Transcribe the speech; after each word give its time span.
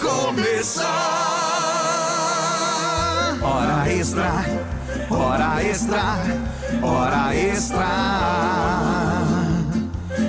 começar. 0.00 0.86
Hora 3.42 3.92
extra, 3.92 4.44
hora 5.10 5.62
extra, 5.62 6.18
hora 6.82 7.34
extra. 7.34 7.86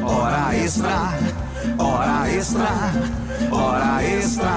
Hora 0.03 0.55
extra, 0.55 1.13
hora 1.77 2.29
extra, 2.29 2.91
hora 3.51 4.03
extra. 4.03 4.51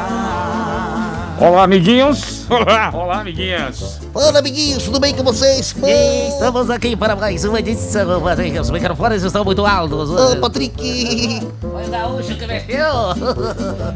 Olá, 1.39 1.65
amiguinhos. 1.65 2.34
Olá. 2.49 2.91
Olá, 2.93 3.21
amiguinhas. 3.21 4.01
Olá, 4.13 4.39
amiguinhos, 4.39 4.83
tudo 4.83 5.01
bem 5.01 5.15
com 5.15 5.23
vocês? 5.23 5.75
E 5.83 6.29
Estamos 6.29 6.69
aqui 6.69 6.95
para 6.95 7.17
mais 7.17 7.45
uma 7.45 7.59
edição. 7.59 8.23
Os 8.61 8.71
microfones 8.71 9.23
estão 9.23 9.45
muito 9.45 9.65
altos. 9.65 10.11
Ô, 10.11 10.37
Patrick! 10.37 11.41
Foi 11.61 11.87
o 11.87 11.91
gaúcho 11.91 12.37
que 12.37 12.47
mexeu. 12.47 13.15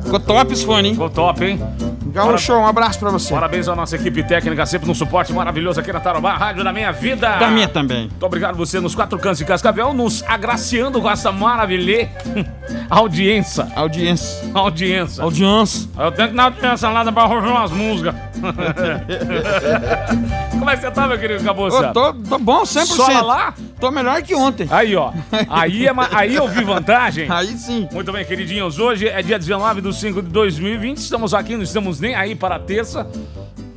Ficou 0.02 0.20
top 0.20 0.52
esse 0.52 0.64
fone, 0.64 0.88
hein? 0.88 0.94
Ficou 0.94 1.10
top, 1.10 1.44
hein? 1.44 1.60
Gaúcho, 2.10 2.54
um 2.54 2.66
abraço 2.66 2.98
pra 2.98 3.10
você. 3.10 3.32
Parabéns 3.32 3.68
à 3.68 3.76
nossa 3.76 3.96
equipe 3.96 4.22
técnica, 4.22 4.64
sempre 4.66 4.88
no 4.88 4.94
suporte 4.94 5.32
maravilhoso 5.32 5.80
aqui 5.80 5.92
na 5.92 6.00
Tarobá, 6.00 6.36
Rádio 6.36 6.64
da 6.64 6.72
Minha 6.72 6.90
Vida. 6.92 7.36
Da 7.36 7.48
minha 7.48 7.68
também. 7.68 8.08
Muito 8.08 8.24
obrigado 8.24 8.56
você 8.56 8.80
nos 8.80 8.94
quatro 8.94 9.18
cantos 9.18 9.38
de 9.38 9.44
Cascavel, 9.44 9.92
nos 9.92 10.22
agraciando 10.24 11.00
com 11.00 11.10
essa 11.10 11.30
maravilha 11.30 12.10
audiência. 12.88 13.68
Audiência. 13.76 14.50
Audiência. 14.54 15.22
Audiência. 15.22 15.88
Eu 15.98 16.12
tenho 16.12 16.28
que 16.30 16.34
dar 16.34 16.44
audiência 16.44 16.88
lá 16.88 17.12
pra 17.12 17.22
arranjar 17.24 17.50
umas 17.50 17.70
músicas. 17.70 18.14
Como 20.58 20.70
é 20.70 20.76
que 20.76 20.82
você 20.82 20.90
tá, 20.90 21.06
meu 21.06 21.18
querido 21.18 21.44
Caboça? 21.44 21.76
Eu 21.76 21.92
tô, 21.92 22.14
tô 22.14 22.38
bom, 22.38 22.62
100%. 22.62 22.86
Sola 22.86 23.22
lá? 23.22 23.54
Tô 23.80 23.90
melhor 23.90 24.20
que 24.22 24.34
ontem. 24.34 24.66
Aí, 24.70 24.96
ó. 24.96 25.12
Aí, 25.48 25.86
é 25.86 25.92
ma- 25.92 26.08
aí 26.12 26.34
eu 26.34 26.48
vi 26.48 26.64
vantagem. 26.64 27.26
Aí 27.30 27.56
sim. 27.56 27.88
Muito 27.92 28.10
bem, 28.12 28.24
queridinhos. 28.24 28.78
Hoje 28.78 29.06
é 29.08 29.22
dia 29.22 29.38
19 29.38 29.80
de 29.80 29.94
5 29.94 30.22
de 30.22 30.28
2020. 30.30 30.96
Estamos 30.98 31.32
aqui, 31.32 31.54
não 31.56 31.62
estamos 31.62 32.00
nem 32.00 32.14
aí 32.14 32.34
para 32.34 32.56
a 32.56 32.58
terça. 32.58 33.06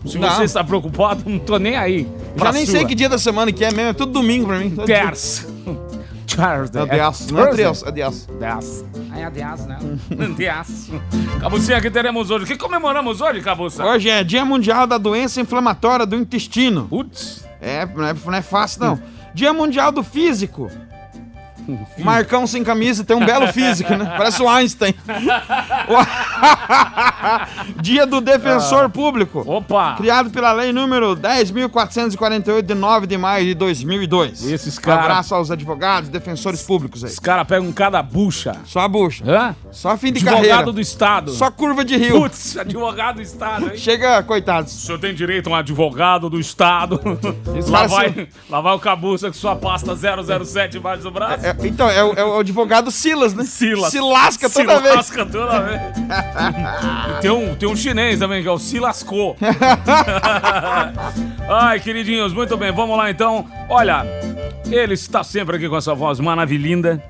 Se 0.05 0.17
Não. 0.17 0.27
você 0.31 0.43
está 0.45 0.63
preocupado, 0.63 1.21
não 1.29 1.37
tô 1.37 1.59
nem 1.59 1.75
aí. 1.77 2.07
Já 2.35 2.51
nem 2.51 2.65
sua. 2.65 2.77
sei 2.77 2.85
que 2.85 2.95
dia 2.95 3.07
da 3.07 3.19
semana 3.19 3.51
que 3.51 3.63
é 3.63 3.71
mesmo, 3.71 3.91
é 3.91 3.93
tudo 3.93 4.11
domingo 4.13 4.47
pra 4.47 4.57
mim. 4.57 4.71
Todo 4.71 4.87
dia. 4.87 4.95
Terça. 5.03 5.47
Thursday. 6.25 6.81
Adiós, 6.83 7.27
não 7.29 7.45
é 7.45 7.53
Deus, 7.53 7.83
adiós. 7.83 8.27
Deus. 8.39 8.85
Aí, 9.11 9.23
adiós, 9.23 9.65
né? 9.67 9.77
Deus. 10.35 10.89
Cabucinha, 11.39 11.79
que 11.81 11.91
teremos 11.91 12.31
hoje? 12.31 12.45
O 12.45 12.47
que 12.47 12.55
comemoramos 12.57 13.21
hoje, 13.21 13.41
Cabuça? 13.41 13.85
Hoje 13.85 14.09
é 14.09 14.23
Dia 14.23 14.43
Mundial 14.43 14.87
da 14.87 14.97
Doença 14.97 15.39
Inflamatória 15.41 16.05
do 16.05 16.15
Intestino. 16.15 16.87
Putz. 16.87 17.45
É, 17.61 17.85
não 17.85 18.07
é, 18.07 18.15
não 18.25 18.33
é 18.33 18.41
fácil 18.41 18.81
não. 18.81 18.99
Dia 19.33 19.53
Mundial 19.53 19.91
do 19.91 20.03
Físico. 20.03 20.69
Marcão 21.99 22.45
sem 22.47 22.63
camisa 22.63 23.03
tem 23.03 23.15
um 23.15 23.25
belo 23.25 23.47
físico, 23.53 23.93
né? 23.95 24.13
Parece 24.17 24.41
o 24.41 24.49
Einstein. 24.49 24.93
Dia 27.81 28.05
do 28.05 28.21
Defensor 28.21 28.89
Público. 28.89 29.43
Opa. 29.45 29.95
Criado 29.95 30.29
pela 30.29 30.51
lei 30.53 30.71
número 30.71 31.15
10.448 31.15 32.61
de 32.61 32.73
9 32.73 33.07
de 33.07 33.17
maio 33.17 33.45
de 33.45 33.53
2002. 33.55 34.45
Esses 34.51 34.77
Um 34.77 34.81
caras- 34.81 35.03
abraço 35.05 35.35
aos 35.35 35.51
advogados, 35.51 36.09
defensores 36.09 36.61
públicos 36.61 37.03
aí. 37.03 37.09
Os 37.11 37.19
caras 37.19 37.47
pegam 37.47 37.71
cada 37.71 38.01
bucha. 38.01 38.55
Só 38.65 38.79
a 38.81 38.87
bucha. 38.87 39.23
Hã? 39.27 39.55
Só 39.71 39.97
fim 39.97 40.11
de 40.11 40.19
Advogado 40.19 40.47
carreira. 40.49 40.71
do 40.71 40.81
Estado. 40.81 41.31
Só 41.31 41.49
curva 41.51 41.83
de 41.83 41.97
rio. 41.97 42.21
Putz, 42.21 42.57
advogado 42.57 43.15
do 43.17 43.21
Estado, 43.21 43.65
hein? 43.71 43.77
Chega, 43.77 44.21
coitados. 44.23 44.73
O 44.73 44.77
senhor 44.85 44.99
tem 44.99 45.13
direito 45.13 45.47
a 45.47 45.51
um 45.51 45.55
advogado 45.55 46.29
do 46.29 46.39
Estado. 46.39 46.99
Isso 47.57 47.71
lá, 47.71 47.87
vai, 47.87 48.27
lá 48.49 48.61
vai 48.61 48.73
o 48.75 48.79
Cabuça 48.79 49.27
com 49.27 49.33
sua 49.33 49.55
pasta 49.55 49.95
007 49.95 50.77
embaixo 50.77 51.03
do 51.03 51.11
braço. 51.11 51.45
É, 51.45 51.50
então, 51.63 51.89
é 51.89 52.03
o, 52.03 52.13
é 52.13 52.23
o 52.23 52.39
advogado 52.39 52.91
Silas, 52.91 53.33
né? 53.33 53.43
Silas. 53.43 53.91
Se 53.91 53.99
lasca 53.99 54.49
Se 54.49 54.55
toda 54.55 54.79
vez. 54.79 54.95
lasca 54.95 55.25
toda 55.25 55.61
vez. 55.61 55.81
e 57.17 57.21
tem 57.21 57.31
um, 57.31 57.55
tem 57.55 57.69
um 57.69 57.75
chinês 57.75 58.19
também, 58.19 58.41
que 58.41 58.47
é 58.47 58.51
o 58.51 58.59
Se 58.59 58.79
Lascou. 58.79 59.35
Ai, 61.49 61.79
queridinhos, 61.79 62.33
muito 62.33 62.55
bem, 62.57 62.71
vamos 62.71 62.97
lá 62.97 63.09
então. 63.09 63.45
Olha, 63.69 64.03
ele 64.69 64.93
está 64.93 65.23
sempre 65.23 65.57
aqui 65.57 65.67
com 65.67 65.77
essa 65.77 65.93
voz 65.93 66.19
maravilhinda. 66.19 67.01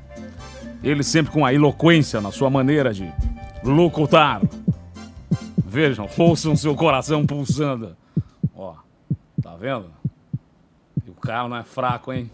Ele 0.83 1.03
sempre 1.03 1.31
com 1.31 1.45
a 1.45 1.53
eloquência 1.53 2.19
na 2.19 2.31
sua 2.31 2.49
maneira 2.49 2.93
de 2.93 3.11
locutar. 3.63 4.41
Vejam, 5.63 6.09
ouçam 6.17 6.55
seu 6.55 6.75
coração 6.75 7.25
pulsando. 7.25 7.95
Ó, 8.55 8.73
tá 9.41 9.55
vendo? 9.59 9.85
E 11.05 11.09
o 11.09 11.13
cara 11.13 11.47
não 11.47 11.57
é 11.57 11.63
fraco, 11.63 12.11
hein? 12.11 12.29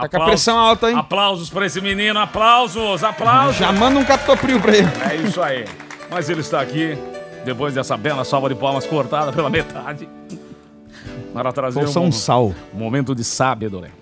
Tá 0.00 0.08
com 0.08 0.22
a 0.22 0.26
pressão 0.26 0.58
alta, 0.58 0.90
hein? 0.90 0.96
Aplausos 0.96 1.50
pra 1.50 1.66
esse 1.66 1.80
menino, 1.80 2.18
aplausos, 2.18 3.02
aplausos. 3.04 3.56
Já 3.56 3.72
manda 3.72 3.98
um 3.98 4.04
catopril 4.04 4.60
pra 4.60 4.76
ele. 4.76 4.88
É 5.10 5.16
isso 5.16 5.40
aí. 5.42 5.64
Mas 6.10 6.28
ele 6.30 6.40
está 6.40 6.60
aqui, 6.60 6.96
depois 7.44 7.74
dessa 7.74 7.96
bela 7.96 8.24
salva 8.24 8.48
de 8.48 8.54
palmas 8.54 8.86
cortada 8.86 9.32
pela 9.32 9.50
metade. 9.50 10.08
Para 11.32 11.52
trazer 11.52 11.86
só 11.88 12.00
um, 12.00 12.06
um 12.06 12.12
sal. 12.12 12.54
momento 12.72 13.14
de 13.14 13.22
sabedoria. 13.22 13.92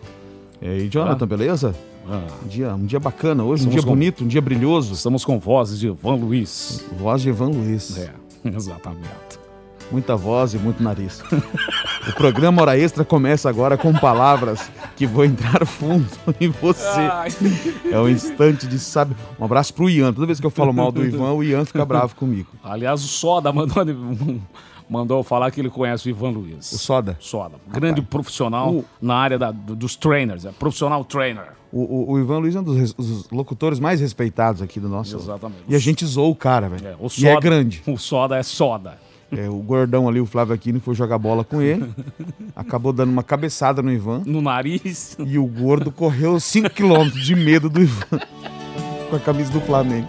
E 0.63 0.69
aí, 0.69 0.89
Jonathan, 0.89 1.27
beleza? 1.27 1.75
Ah, 2.09 2.23
Um 2.45 2.49
dia, 2.49 2.69
um 2.75 2.87
dia 2.87 3.01
bacana 3.01 3.43
hoje, 3.43 3.65
um 3.65 3.69
Estamos 3.69 3.75
dia 3.75 3.83
com- 3.83 3.89
bonito, 3.91 4.25
um 4.25 4.29
dia 4.29 4.41
brilhoso. 4.41 4.95
estamos 4.95 5.25
com 5.25 5.39
vozes 5.41 5.79
de 5.81 5.89
Ivan 5.89 6.15
Luiz. 6.15 6.85
Voz 6.97 7.21
de 7.21 7.29
Ivan 7.31 7.49
Luiz. 7.49 7.99
É, 7.99 8.11
exatamente. 8.49 9.07
Muita 9.91 10.15
voz 10.17 10.55
e 10.55 10.59
muito 10.59 10.83
nariz. 10.83 11.23
o 12.09 12.13
programa 12.15 12.63
Hora 12.63 12.79
Extra 12.79 13.05
começa 13.05 13.49
agora 13.49 13.77
com 13.77 13.93
palavras 13.93 14.71
que 14.97 15.07
vão 15.07 15.25
entrar 15.25 15.65
fundo 15.67 16.07
em 16.41 16.49
você. 16.49 17.01
É 17.91 17.99
um 18.01 18.09
instante 18.09 18.67
de 18.67 18.79
sabe. 18.79 19.17
Um 19.39 19.45
abraço 19.45 19.75
pro 19.75 19.89
Ian. 19.91 20.13
Toda 20.13 20.27
vez 20.27 20.39
que 20.41 20.47
eu 20.47 20.51
falo 20.51 20.73
mal 20.73 20.93
do 20.93 21.05
Ivan, 21.05 21.33
o 21.33 21.43
Ian 21.43 21.65
fica 21.65 21.85
bravo 21.85 22.15
comigo. 22.15 22.49
aliás, 22.63 23.03
o 23.05 23.09
Soda 23.09 23.53
mandou, 23.53 23.85
mandou 24.89 25.23
falar 25.23 25.51
que 25.51 25.61
ele 25.61 25.71
conhece 25.71 26.09
o 26.09 26.11
Ivan 26.11 26.31
Luiz. 26.31 26.71
O 26.73 26.79
Soda. 26.79 27.17
Soda, 27.21 27.57
grande 27.69 28.01
profissional 28.03 28.73
O- 28.73 28.85
na 29.01 29.17
área 29.17 29.39
da- 29.39 29.51
do- 29.51 29.75
dos 29.75 29.97
trainers, 29.97 30.45
é 30.45 30.53
profissional 30.53 31.05
trainer. 31.05 31.55
O, 31.73 31.81
o- 31.81 32.13
o 32.13 32.19
Ivan 32.21 32.39
Luiz 32.39 32.55
é 32.55 32.61
um 32.61 32.63
dos, 32.63 32.93
dos 32.95 33.29
locutores 33.31 33.81
mais 33.81 34.01
respeitados 34.01 34.63
aqui 34.63 34.79
do 34.79 34.89
nosso. 34.89 35.17
Exatamente. 35.17 35.65
E 35.69 35.75
a 35.75 35.79
gente 35.79 36.07
zoou 36.07 36.31
o 36.31 36.37
cara, 36.37 36.69
velho. 36.69 36.87
É, 36.87 36.95
o 36.99 37.07
e 37.19 37.27
é 37.27 37.35
Soda- 37.35 37.41
grande. 37.41 37.83
O 37.87 37.99
Soda 37.99 38.37
é 38.37 38.43
Soda. 38.45 38.99
É, 39.31 39.49
o 39.49 39.57
gordão 39.57 40.09
ali, 40.09 40.21
o 40.21 40.27
Flávio 40.27 40.55
Aquino, 40.55 40.81
foi 40.81 40.95
jogar 40.95 41.19
bola 41.19 41.45
com 41.45 41.61
ele. 41.61 41.93
acabou 42.55 42.93
dando 42.93 43.11
uma 43.11 43.23
cabeçada 43.23 43.83
no 43.83 43.93
Ivan. 43.93 44.23
No 44.25 44.41
nariz. 44.41 45.17
E 45.25 45.39
o 45.39 45.47
gordo 45.47 45.91
correu 45.91 46.35
5km 46.35 47.11
de 47.13 47.35
medo 47.35 47.69
do 47.69 47.83
Ivan. 47.83 48.21
Com 49.11 49.17
a 49.17 49.21
camisa 49.21 49.51
do 49.53 49.61
Flamengo. 49.61 50.09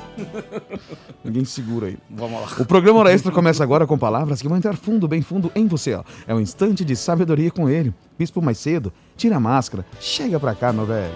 Ninguém 1.23 1.45
segura 1.45 1.87
aí. 1.87 1.97
Vamos 2.09 2.41
lá. 2.41 2.47
O 2.59 2.65
programa 2.65 2.99
Hora 2.99 3.11
Extra 3.11 3.31
começa 3.31 3.63
agora 3.63 3.85
com 3.85 3.97
palavras 3.97 4.41
que 4.41 4.47
vão 4.47 4.57
entrar 4.57 4.75
fundo, 4.75 5.07
bem 5.07 5.21
fundo 5.21 5.51
em 5.53 5.67
você. 5.67 5.93
Ó. 5.93 6.03
É 6.25 6.33
um 6.33 6.39
instante 6.39 6.83
de 6.83 6.95
sabedoria 6.95 7.51
com 7.51 7.69
ele. 7.69 7.93
Bispo 8.17 8.41
mais 8.41 8.57
cedo, 8.57 8.91
tira 9.15 9.35
a 9.35 9.39
máscara. 9.39 9.85
Chega 9.99 10.39
pra 10.39 10.55
cá, 10.55 10.73
meu 10.73 10.85
velho. 10.85 11.13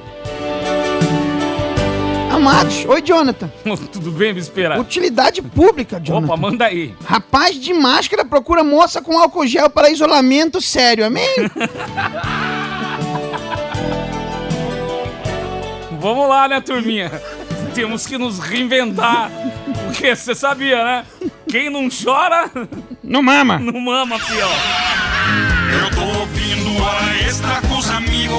Amados, 2.41 2.85
oi, 2.87 3.01
Jonathan. 3.03 3.51
Tudo 3.93 4.09
bem, 4.09 4.33
me 4.33 4.39
espera? 4.39 4.81
Utilidade 4.81 5.43
pública, 5.43 5.99
Jonathan. 6.03 6.33
Opa, 6.33 6.41
manda 6.41 6.65
aí. 6.65 6.95
Rapaz 7.05 7.55
de 7.55 7.71
máscara 7.71 8.25
procura 8.25 8.63
moça 8.63 8.99
com 8.99 9.15
álcool 9.19 9.45
gel 9.45 9.69
para 9.69 9.91
isolamento 9.91 10.59
sério, 10.59 11.05
amém? 11.05 11.27
Vamos 15.99 16.27
lá, 16.27 16.47
né, 16.47 16.59
turminha? 16.61 17.11
Temos 17.75 18.07
que 18.07 18.17
nos 18.17 18.39
reinventar. 18.39 19.29
Porque 19.85 20.15
você 20.15 20.33
sabia, 20.33 20.83
né? 20.83 21.05
Quem 21.47 21.69
não 21.69 21.89
chora, 21.89 22.49
Não 23.03 23.21
mama! 23.21 23.59
não 23.59 23.79
mama, 23.79 24.17
fiel. 24.17 24.47
Eu 25.79 25.91
tô 25.95 26.01
ouvindo 26.21 26.81
hora 26.83 27.17
extra 27.23 27.61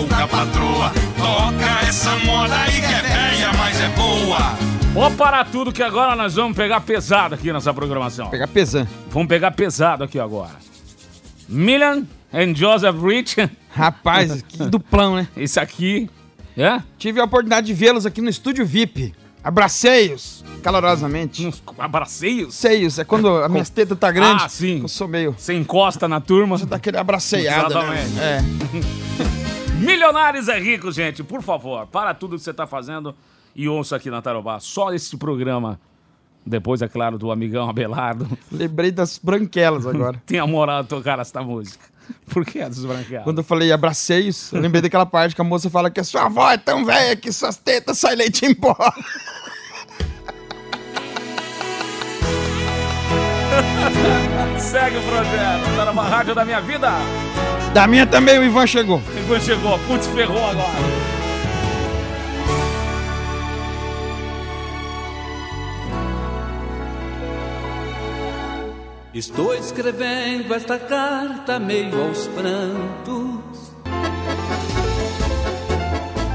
da 0.01 0.27
patroa. 0.27 0.91
Toca 1.19 1.87
essa 1.87 2.17
moda 2.21 2.57
aí 2.57 2.81
que 2.81 2.87
é 2.87 3.03
velha, 3.03 3.53
mas 3.59 3.79
é 3.79 3.89
boa. 3.91 4.57
Vou 4.95 5.11
parar 5.11 5.45
tudo 5.45 5.71
que 5.71 5.83
agora 5.83 6.17
nós 6.17 6.35
vamos 6.35 6.57
pegar 6.57 6.81
pesado 6.81 7.35
aqui 7.35 7.53
nessa 7.53 7.75
programação. 7.75 8.31
Pegar 8.31 8.49
pesan. 8.49 8.89
Vamos 9.11 9.29
pegar 9.29 9.51
pesado 9.51 10.03
aqui 10.03 10.19
agora. 10.19 10.57
Million 11.47 12.05
and 12.33 12.55
Joseph 12.55 12.97
Rich. 13.03 13.37
Rapaz, 13.71 14.43
que 14.49 14.59
duplão, 14.65 15.17
né? 15.17 15.29
Esse 15.37 15.61
aqui. 15.61 16.09
É? 16.57 16.81
Tive 16.99 17.21
a 17.21 17.25
oportunidade 17.25 17.67
de 17.67 17.75
vê-los 17.75 18.07
aqui 18.07 18.21
no 18.23 18.31
estúdio 18.31 18.65
VIP. 18.65 19.15
Abracei-os 19.45 20.43
calorosamente. 20.63 21.47
Uns 21.47 21.63
abraceios. 21.79 22.55
Seios, 22.55 22.99
é 22.99 23.05
quando 23.05 23.29
a 23.29 23.49
minha 23.49 23.65
teta 23.65 23.95
tá 23.95 24.11
grande. 24.11 24.45
Ah, 24.45 24.49
sim. 24.49 24.81
Eu 24.81 24.89
sou 24.89 25.09
meio. 25.09 25.35
Você 25.37 25.53
encosta 25.53 26.09
na 26.09 26.21
turma. 26.21 26.57
Você 26.57 26.67
tá 26.67 26.77
aquele 26.77 26.97
abraceiada. 26.97 27.75
Exatamente. 27.75 28.11
Né? 28.11 28.39
É. 28.39 29.53
Milionários 29.83 30.49
é 30.49 30.59
rico, 30.61 30.93
gente. 30.93 31.25
Por 31.25 31.43
favor, 31.43 31.87
para 31.89 32.15
tudo 32.15 32.37
que 32.37 32.43
você 32.43 32.55
tá 32.55 32.67
fazendo 32.67 33.15
e 33.55 33.69
ouça 33.69 33.97
aqui 33.97 34.11
na 34.11 34.23
Tarobá. 34.23 34.61
Só 34.61 34.95
esse 34.95 35.17
programa. 35.17 35.81
Depois, 36.47 36.83
é 36.83 36.89
claro, 36.89 37.19
do 37.19 37.31
amigão 37.31 37.69
Abelardo. 37.69 38.27
Lembrei 38.51 38.91
das 38.91 39.19
branquelas 39.19 39.87
agora. 39.87 40.23
Tem 40.27 40.39
a 40.39 40.47
moral 40.47 40.83
de 40.85 40.89
tocar 40.89 41.19
essa 41.19 41.43
música. 41.43 41.85
Por 42.29 42.45
que 42.45 42.61
é 42.61 42.69
dos 42.69 42.85
branquelos? 42.85 43.25
Quando 43.25 43.39
eu 43.39 43.45
falei 43.45 43.73
abraceios, 43.73 44.53
eu 44.53 44.61
lembrei 44.61 44.83
daquela 44.83 45.07
parte 45.07 45.35
que 45.35 45.41
a 45.41 45.45
moça 45.45 45.69
fala 45.69 45.91
que 45.91 46.01
a 46.01 46.05
sua 46.05 46.27
avó 46.27 46.51
é 46.51 46.59
tão 46.59 46.85
velha 46.85 47.17
que 47.17 47.33
suas 47.33 47.57
tetas 47.57 47.99
saem 47.99 48.17
leite 48.17 48.45
em 48.47 48.55
pó. 48.55 48.77
Segue 54.59 54.97
o 54.97 55.03
projeto. 55.03 55.77
Tá 55.77 55.93
na 55.93 56.03
rádio 56.03 56.35
da 56.35 56.45
minha 56.45 56.61
vida. 56.61 56.89
Da 57.73 57.87
minha 57.87 58.07
também 58.07 58.39
o 58.39 58.45
Ivan 58.45 58.67
chegou. 58.67 59.01
Ivan 59.17 59.41
chegou. 59.41 59.79
Putz, 59.81 60.07
ferrou 60.09 60.45
agora. 60.45 61.13
Estou 69.15 69.55
escrevendo 69.55 70.55
esta 70.55 70.79
carta 70.79 71.59
meio 71.59 72.03
aos 72.03 72.27
prantos. 72.29 73.73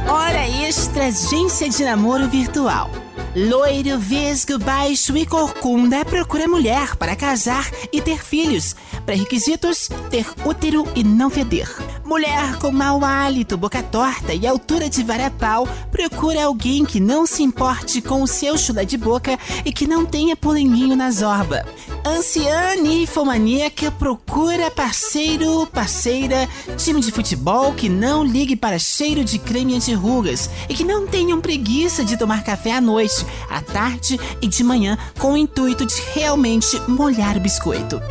Hora 0.07 0.47
extra 0.67 1.05
agência 1.05 1.69
de 1.69 1.83
namoro 1.83 2.27
virtual. 2.27 2.89
Loiro, 3.39 3.99
vesgo, 3.99 4.57
baixo 4.57 5.15
e 5.15 5.23
corcunda 5.23 6.03
procura 6.03 6.47
mulher 6.47 6.95
para 6.95 7.15
casar 7.15 7.69
e 7.93 8.01
ter 8.01 8.17
filhos. 8.17 8.75
Pré-requisitos: 9.05 9.89
ter 10.09 10.25
útero 10.43 10.83
e 10.95 11.03
não 11.03 11.29
feder. 11.29 11.69
Mulher 12.07 12.57
com 12.59 12.71
mau 12.71 13.03
hálito, 13.03 13.57
boca 13.57 13.83
torta 13.83 14.33
e 14.33 14.47
altura 14.47 14.89
de 14.89 15.03
varapau 15.03 15.67
procura 15.91 16.45
alguém 16.45 16.85
que 16.85 17.01
não 17.01 17.25
se 17.27 17.43
importe 17.43 18.01
com 18.01 18.23
o 18.23 18.27
seu 18.27 18.57
chulé 18.57 18.85
de 18.85 18.97
boca 18.97 19.37
e 19.65 19.73
que 19.73 19.85
não 19.85 20.05
tenha 20.05 20.33
polenguinho 20.33 20.95
na 20.95 21.11
zorba. 21.11 21.65
Anciã 22.05 22.77
ninfomaníaca 22.81 23.91
procura 23.91 24.71
parceiro, 24.71 25.67
parceira, 25.67 26.47
time 26.77 27.01
de 27.01 27.11
futebol 27.11 27.73
que 27.73 27.89
não 27.89 28.23
ligue 28.23 28.55
para 28.55 28.79
cheiro 28.79 29.21
de 29.25 29.37
creme 29.37 29.75
anti-rugas 29.75 30.49
e 30.69 30.73
que 30.73 30.85
não 30.85 31.05
tenham 31.05 31.41
preguiça 31.41 32.05
de 32.05 32.15
tomar 32.15 32.41
café 32.41 32.71
à 32.71 32.79
noite, 32.79 33.25
à 33.49 33.61
tarde 33.61 34.17
e 34.41 34.47
de 34.47 34.63
manhã 34.63 34.97
com 35.19 35.33
o 35.33 35.37
intuito 35.37 35.85
de 35.85 36.01
realmente 36.13 36.79
molhar 36.87 37.35
o 37.35 37.41
biscoito. 37.41 38.01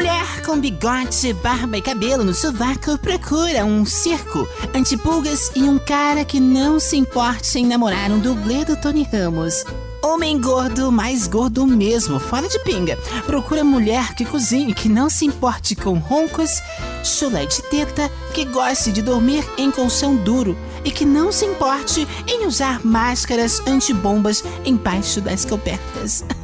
Mulher 0.00 0.42
com 0.46 0.58
bigode, 0.58 1.34
barba 1.34 1.76
e 1.76 1.82
cabelo 1.82 2.24
no 2.24 2.32
sovaco 2.32 2.96
procura 2.96 3.66
um 3.66 3.84
circo, 3.84 4.48
antipulgas 4.74 5.52
e 5.54 5.62
um 5.62 5.78
cara 5.78 6.24
que 6.24 6.40
não 6.40 6.80
se 6.80 6.96
importe 6.96 7.58
em 7.58 7.66
namorar 7.66 8.10
um 8.10 8.18
dublê 8.18 8.64
do 8.64 8.74
Tony 8.76 9.02
Ramos. 9.02 9.62
Homem 10.02 10.40
gordo, 10.40 10.90
mais 10.90 11.26
gordo 11.26 11.66
mesmo, 11.66 12.18
fora 12.18 12.48
de 12.48 12.58
pinga. 12.60 12.96
Procura 13.26 13.62
mulher 13.62 14.14
que 14.14 14.24
cozinhe, 14.24 14.72
que 14.72 14.88
não 14.88 15.10
se 15.10 15.26
importe 15.26 15.76
com 15.76 15.98
roncos, 15.98 16.62
chulé 17.04 17.44
de 17.44 17.60
teta, 17.64 18.10
que 18.32 18.46
goste 18.46 18.90
de 18.92 19.02
dormir 19.02 19.44
em 19.58 19.70
colchão 19.70 20.16
duro 20.16 20.56
e 20.82 20.90
que 20.90 21.04
não 21.04 21.30
se 21.30 21.44
importe 21.44 22.08
em 22.26 22.46
usar 22.46 22.82
máscaras 22.82 23.60
antibombas 23.66 24.42
embaixo 24.64 25.20
das 25.20 25.44
cobertas. 25.44 26.24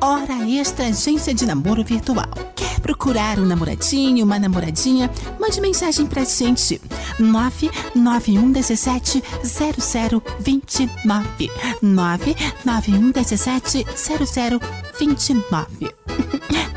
Hora 0.00 0.48
extra 0.48 0.86
agência 0.86 1.34
de 1.34 1.44
namoro 1.44 1.84
virtual. 1.84 2.28
Quer 2.54 2.78
procurar 2.80 3.38
um 3.38 3.44
namoradinho, 3.44 4.24
uma 4.24 4.38
namoradinha? 4.38 5.10
Mande 5.40 5.60
mensagem 5.60 6.06
pra 6.06 6.24
gente. 6.24 6.80
99117 7.18 9.22
0029. 9.42 11.50
99117 11.82 13.84
0029. 15.00 15.94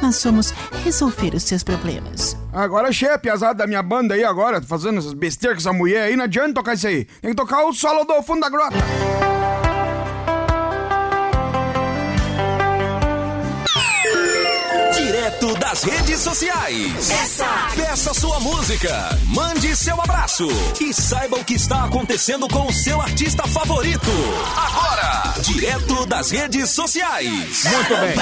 Nós 0.02 0.24
vamos 0.24 0.52
resolver 0.84 1.36
os 1.36 1.44
seus 1.44 1.64
problemas. 1.64 2.36
Agora, 2.52 2.92
chefe, 2.92 3.30
azar 3.30 3.54
da 3.54 3.68
minha 3.68 3.84
banda 3.84 4.16
aí 4.16 4.24
agora, 4.24 4.60
fazendo 4.62 4.98
essas 4.98 5.14
besteiras 5.14 5.62
com 5.62 5.70
essa 5.70 5.78
mulher 5.78 6.06
aí, 6.06 6.16
não 6.16 6.24
adianta 6.24 6.56
tocar 6.56 6.74
isso 6.74 6.88
aí. 6.88 7.06
Tem 7.22 7.30
que 7.32 7.38
tocar 7.38 7.66
o 7.66 7.74
solo 7.74 8.04
do 8.04 8.24
fundo 8.24 8.42
da 8.42 8.50
grota. 8.50 8.78
Das 15.72 15.84
redes 15.84 16.20
sociais. 16.20 17.10
Essa! 17.10 17.46
Peça 17.78 18.14
sua 18.14 18.42
música, 18.42 19.18
mande 19.28 19.74
seu 19.74 19.96
abraço 20.02 20.46
e 20.82 20.94
saiba 20.94 21.38
o 21.38 21.46
que 21.46 21.54
está 21.54 21.86
acontecendo 21.86 22.46
com 22.50 22.68
o 22.68 22.74
seu 22.74 23.00
artista 23.00 23.48
favorito. 23.48 24.12
Agora, 24.54 25.34
direto 25.42 26.06
das 26.06 26.30
redes 26.30 26.72
sociais. 26.72 27.64
Muito 27.64 27.90
bem. 28.02 28.16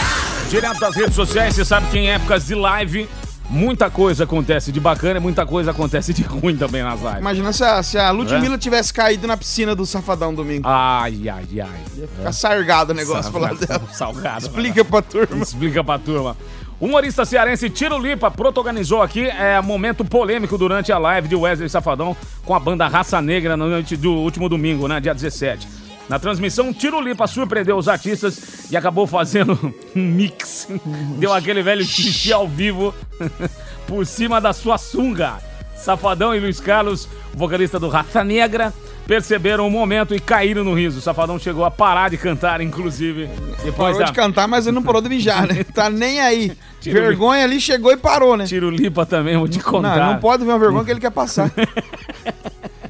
Direto 0.51 0.79
das 0.79 0.95
redes 0.95 1.15
sociais, 1.15 1.55
você 1.55 1.65
sabe 1.65 1.89
que 1.89 1.97
em 1.97 2.11
épocas 2.11 2.45
de 2.45 2.53
live, 2.53 3.09
muita 3.49 3.89
coisa 3.89 4.25
acontece 4.25 4.71
de 4.71 4.79
bacana 4.79 5.17
e 5.17 5.19
muita 5.19 5.43
coisa 5.43 5.71
acontece 5.71 6.13
de 6.13 6.21
ruim 6.29 6.55
também 6.55 6.83
nas 6.83 6.99
lives. 7.01 7.17
Imagina 7.17 7.51
se 7.51 7.63
a, 7.63 7.81
se 7.81 7.97
a 7.97 8.11
Ludmilla 8.11 8.55
É? 8.55 8.59
tivesse 8.59 8.93
caído 8.93 9.25
na 9.25 9.35
piscina 9.35 9.73
do 9.73 9.87
Safadão 9.87 10.35
domingo. 10.35 10.67
Ai, 10.69 11.27
ai, 11.27 11.61
ai. 11.61 11.81
Ia 11.97 12.07
ficar 12.07 12.31
sargado 12.31 12.91
o 12.91 12.95
negócio 12.95 13.31
dela. 13.31 13.81
Salgado. 13.91 14.45
Explica 14.45 14.85
pra 14.85 15.01
turma. 15.01 15.41
Explica 15.43 15.83
pra 15.83 15.97
turma. 15.97 16.37
O 16.79 16.85
humorista 16.85 17.25
cearense 17.25 17.69
Tiro 17.69 17.99
Lipa 17.99 18.31
protagonizou 18.31 19.01
aqui 19.01 19.25
é, 19.25 19.59
momento 19.61 20.05
polêmico 20.05 20.57
durante 20.57 20.93
a 20.93 20.97
live 20.97 21.27
de 21.27 21.35
Wesley 21.35 21.67
Safadão 21.67 22.15
com 22.45 22.55
a 22.55 22.59
banda 22.59 22.87
Raça 22.87 23.21
Negra 23.21 23.57
na 23.57 23.65
noite 23.65 23.97
do 23.97 24.13
último 24.13 24.47
domingo, 24.47 24.87
né, 24.87 24.97
dia 25.01 25.13
17. 25.13 25.67
Na 26.07 26.17
transmissão, 26.17 26.73
Tiro 26.73 27.01
Lipa 27.01 27.27
surpreendeu 27.27 27.77
os 27.77 27.89
artistas 27.89 28.71
e 28.71 28.77
acabou 28.77 29.05
fazendo 29.05 29.59
um 29.93 30.01
mix. 30.01 30.69
Deu 31.17 31.33
aquele 31.33 31.61
velho 31.61 31.83
xixi 31.83 32.31
ao 32.31 32.47
vivo 32.47 32.95
por 33.85 34.05
cima 34.05 34.39
da 34.39 34.53
sua 34.53 34.77
sunga. 34.77 35.37
Safadão 35.75 36.33
e 36.33 36.39
Luiz 36.39 36.61
Carlos, 36.61 37.09
vocalista 37.33 37.77
do 37.77 37.89
Raça 37.89 38.23
Negra, 38.23 38.73
perceberam 39.05 39.67
o 39.67 39.71
momento 39.71 40.13
e 40.13 40.19
caíram 40.19 40.63
no 40.63 40.73
riso. 40.73 40.99
O 40.99 41.01
Safadão 41.01 41.39
chegou 41.39 41.65
a 41.65 41.71
parar 41.71 42.09
de 42.09 42.17
cantar, 42.17 42.61
inclusive. 42.61 43.27
Depois 43.63 43.75
Parou 43.75 43.99
da... 43.99 44.05
de 44.05 44.13
cantar, 44.13 44.47
mas 44.47 44.67
ele 44.67 44.75
não 44.75 44.83
parou 44.83 45.01
de 45.01 45.09
mijar, 45.09 45.47
né? 45.47 45.63
Tá 45.73 45.89
nem 45.89 46.19
aí. 46.19 46.51
Tiro 46.79 46.99
Vergonha 47.01 47.43
ali, 47.43 47.59
chegou 47.59 47.91
e 47.91 47.97
parou, 47.97 48.37
né? 48.37 48.45
Tiro 48.45 48.69
Lipa 48.69 49.05
também, 49.05 49.37
vou 49.37 49.47
te 49.47 49.59
contar. 49.59 49.97
Não, 49.97 50.13
não 50.13 50.19
pode 50.19 50.43
ver 50.45 50.51
uma 50.51 50.59
vergonha 50.59 50.85
que 50.85 50.91
ele 50.91 50.99
quer 50.99 51.11
passar. 51.11 51.51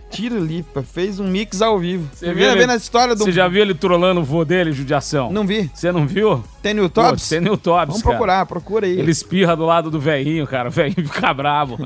Tiro 0.10 0.40
Lipa 0.44 0.82
fez 0.82 1.20
um 1.20 1.28
mix 1.28 1.62
ao 1.62 1.78
vivo. 1.80 2.10
Você 2.14 2.34
viu 2.34 2.50
ele- 2.50 2.60
vendo 2.62 2.72
a 2.72 2.76
história 2.76 3.16
do. 3.16 3.24
Você 3.24 3.32
já 3.32 3.48
viu 3.48 3.62
ele 3.62 3.74
trolando 3.76 4.22
o 4.22 4.24
vô 4.24 4.44
dele, 4.44 4.72
judiação? 4.72 5.32
Não 5.32 5.46
vi. 5.46 5.70
Você 5.74 5.92
não 5.92 6.08
viu? 6.08 6.44
Tem 6.62 6.74
no 6.74 6.82
YouTube? 6.84 7.22
Tem 7.30 7.40
no 7.40 7.48
YouTube, 7.50 7.86
Vamos 7.88 8.02
procurar, 8.02 8.46
procura 8.46 8.86
aí. 8.88 9.00
Ele 9.00 9.12
espirra 9.12 9.56
do 9.56 9.66
lado 9.66 9.90
do 9.92 10.00
velhinho, 10.00 10.46
cara. 10.48 10.70
O 10.70 10.72
velhinho 10.72 11.08
fica 11.08 11.34
bravo. 11.34 11.78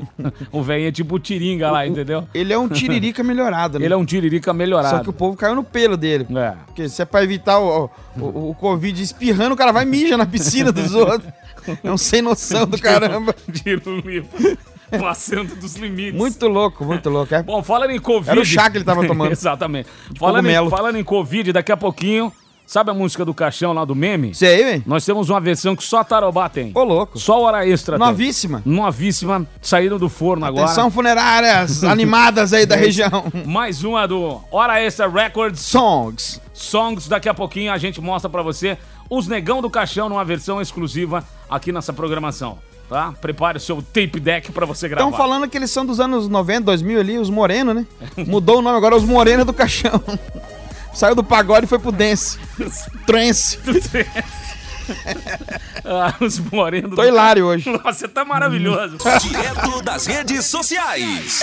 o 0.50 0.62
velhinho 0.62 0.88
é 0.88 0.92
tipo 0.92 1.14
o 1.16 1.18
Tiringa 1.18 1.70
lá, 1.70 1.86
entendeu? 1.86 2.26
Ele 2.34 2.52
é 2.52 2.58
um 2.58 2.68
tiririca 2.68 3.22
melhorado, 3.24 3.78
né? 3.78 3.84
Ele 3.84 3.94
é 3.94 3.96
um 3.96 4.04
tiririca 4.04 4.52
melhorado. 4.52 4.96
Só 4.96 5.02
que 5.02 5.10
o 5.10 5.12
povo 5.12 5.36
caiu 5.36 5.54
no 5.54 5.62
pelo 5.62 5.96
dele. 5.96 6.26
É. 6.34 6.54
Porque 6.66 6.88
se 6.88 7.02
é 7.02 7.04
pra 7.04 7.22
evitar 7.22 7.58
o, 7.60 7.90
o, 8.18 8.50
o 8.50 8.54
Covid 8.54 9.00
espirrando, 9.02 9.54
o 9.54 9.56
cara 9.56 9.70
vai 9.70 9.84
mija 9.84 10.16
na 10.16 10.26
piscina 10.26 10.72
dos 10.72 10.92
outros. 10.96 11.30
É 11.82 11.90
um 11.92 11.96
sem 11.96 12.20
noção 12.20 12.66
do 12.66 12.78
caramba. 12.78 13.34
Tiro 13.52 14.00
Lipa. 14.00 14.36
Passando 14.98 15.54
dos 15.56 15.76
limites. 15.76 16.18
Muito 16.18 16.46
louco, 16.46 16.84
muito 16.84 17.08
louco. 17.10 17.34
É, 17.34 17.42
Bom, 17.42 17.62
falando 17.62 17.90
em 17.90 17.98
Covid... 17.98 18.30
Era 18.30 18.40
o 18.40 18.44
chá 18.44 18.70
que 18.70 18.78
ele 18.78 18.84
tava 18.84 19.06
tomando. 19.06 19.32
Exatamente. 19.32 19.88
Falando 20.18 20.48
em, 20.48 20.70
falando 20.70 20.96
em 20.96 21.04
Covid, 21.04 21.52
daqui 21.52 21.72
a 21.72 21.76
pouquinho... 21.76 22.32
Sabe 22.66 22.90
a 22.90 22.94
música 22.94 23.26
do 23.26 23.34
caixão 23.34 23.74
lá 23.74 23.84
do 23.84 23.94
meme? 23.94 24.34
Sei, 24.34 24.64
velho. 24.64 24.82
Nós 24.86 25.04
temos 25.04 25.28
uma 25.28 25.38
versão 25.38 25.76
que 25.76 25.84
só 25.84 25.98
a 25.98 26.04
Tarobá 26.04 26.48
tem. 26.48 26.72
Ô, 26.74 26.82
louco. 26.82 27.18
Só 27.18 27.42
hora 27.42 27.66
extra 27.66 27.98
tem. 27.98 28.06
Novíssima. 28.06 28.62
Novíssima, 28.64 29.46
saíram 29.60 29.98
do 29.98 30.08
forno 30.08 30.46
agora. 30.46 30.64
Atenção 30.64 30.90
funerárias 30.90 31.84
animadas 31.84 32.54
aí 32.54 32.64
da 32.64 32.74
região. 32.74 33.26
Mais 33.44 33.84
uma 33.84 34.08
do 34.08 34.40
Hora 34.50 34.80
Extra 34.80 35.06
Records 35.06 35.60
Songs. 35.60 36.40
Songs. 36.54 37.06
Daqui 37.06 37.28
a 37.28 37.34
pouquinho 37.34 37.70
a 37.70 37.76
gente 37.76 38.00
mostra 38.00 38.30
pra 38.30 38.40
você 38.40 38.78
os 39.10 39.28
Negão 39.28 39.60
do 39.60 39.68
Caixão 39.68 40.08
numa 40.08 40.24
versão 40.24 40.60
exclusiva 40.60 41.22
aqui 41.50 41.70
nessa 41.70 41.92
programação. 41.92 42.58
Tá? 42.88 43.14
Prepare 43.20 43.56
o 43.56 43.60
seu 43.60 43.82
tape 43.82 44.20
deck 44.20 44.52
pra 44.52 44.66
você 44.66 44.88
gravar. 44.88 45.08
Estão 45.08 45.16
falando 45.16 45.48
que 45.48 45.56
eles 45.56 45.70
são 45.70 45.86
dos 45.86 46.00
anos 46.00 46.28
90, 46.28 46.62
2000 46.62 47.00
ali, 47.00 47.18
os 47.18 47.30
morenos, 47.30 47.74
né? 47.74 47.86
Mudou 48.26 48.58
o 48.58 48.62
nome 48.62 48.76
agora, 48.76 48.94
os 48.94 49.04
morenos 49.04 49.46
do 49.46 49.52
caixão. 49.52 50.02
Saiu 50.92 51.14
do 51.14 51.24
pagode 51.24 51.66
e 51.66 51.68
foi 51.68 51.78
pro 51.78 51.90
dance. 51.90 52.38
Trance. 53.06 53.58
ah, 55.84 56.14
os 56.20 56.38
morenos 56.38 56.94
Tô 56.94 57.02
hilário 57.02 57.46
hoje. 57.46 57.68
Nossa, 57.70 57.92
você 57.92 58.08
tá 58.08 58.24
maravilhoso. 58.24 58.98
Direto 59.22 59.82
das 59.82 60.06
redes 60.06 60.46
sociais. 60.46 61.40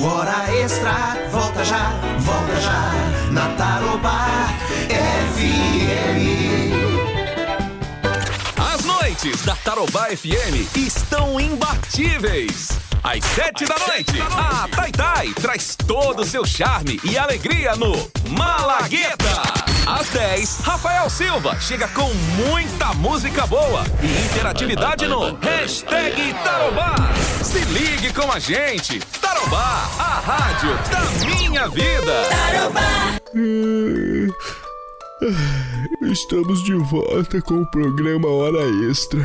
Hora 0.00 0.54
Extra, 0.62 1.16
volta 1.30 1.64
já, 1.64 1.90
volta 2.18 2.60
já, 2.60 2.92
na 3.32 3.48
Tarobá 3.56 4.28
FM. 4.88 6.61
Noites 9.22 9.42
da 9.42 9.54
Tarobá 9.54 10.06
FM 10.06 10.76
estão 10.76 11.38
imbatíveis. 11.38 12.70
Às 13.04 13.24
sete 13.24 13.64
da 13.66 13.76
noite, 13.78 14.20
a 14.20 14.66
Tai 14.66 14.90
Tai 14.90 15.32
traz 15.34 15.76
todo 15.76 16.22
o 16.22 16.24
seu 16.24 16.44
charme 16.44 16.98
e 17.04 17.16
alegria 17.16 17.76
no 17.76 17.92
Malagueta. 18.30 19.42
Às 19.86 20.08
10, 20.08 20.60
Rafael 20.64 21.08
Silva 21.08 21.56
chega 21.60 21.86
com 21.88 22.12
muita 22.48 22.92
música 22.94 23.46
boa 23.46 23.84
e 24.02 24.26
interatividade 24.26 25.06
no 25.06 25.36
Hashtag 25.36 26.34
Tarobá. 26.42 26.96
Se 27.44 27.60
ligue 27.60 28.12
com 28.12 28.28
a 28.32 28.40
gente. 28.40 28.98
Tarobá, 29.20 29.88
a 30.00 30.20
rádio 30.26 30.76
da 30.90 31.00
minha 31.26 31.68
vida. 31.68 32.22
Estamos 36.02 36.64
de 36.64 36.74
volta 36.74 37.40
com 37.42 37.62
o 37.62 37.66
programa 37.66 38.28
Hora 38.28 38.64
Extra. 38.90 39.20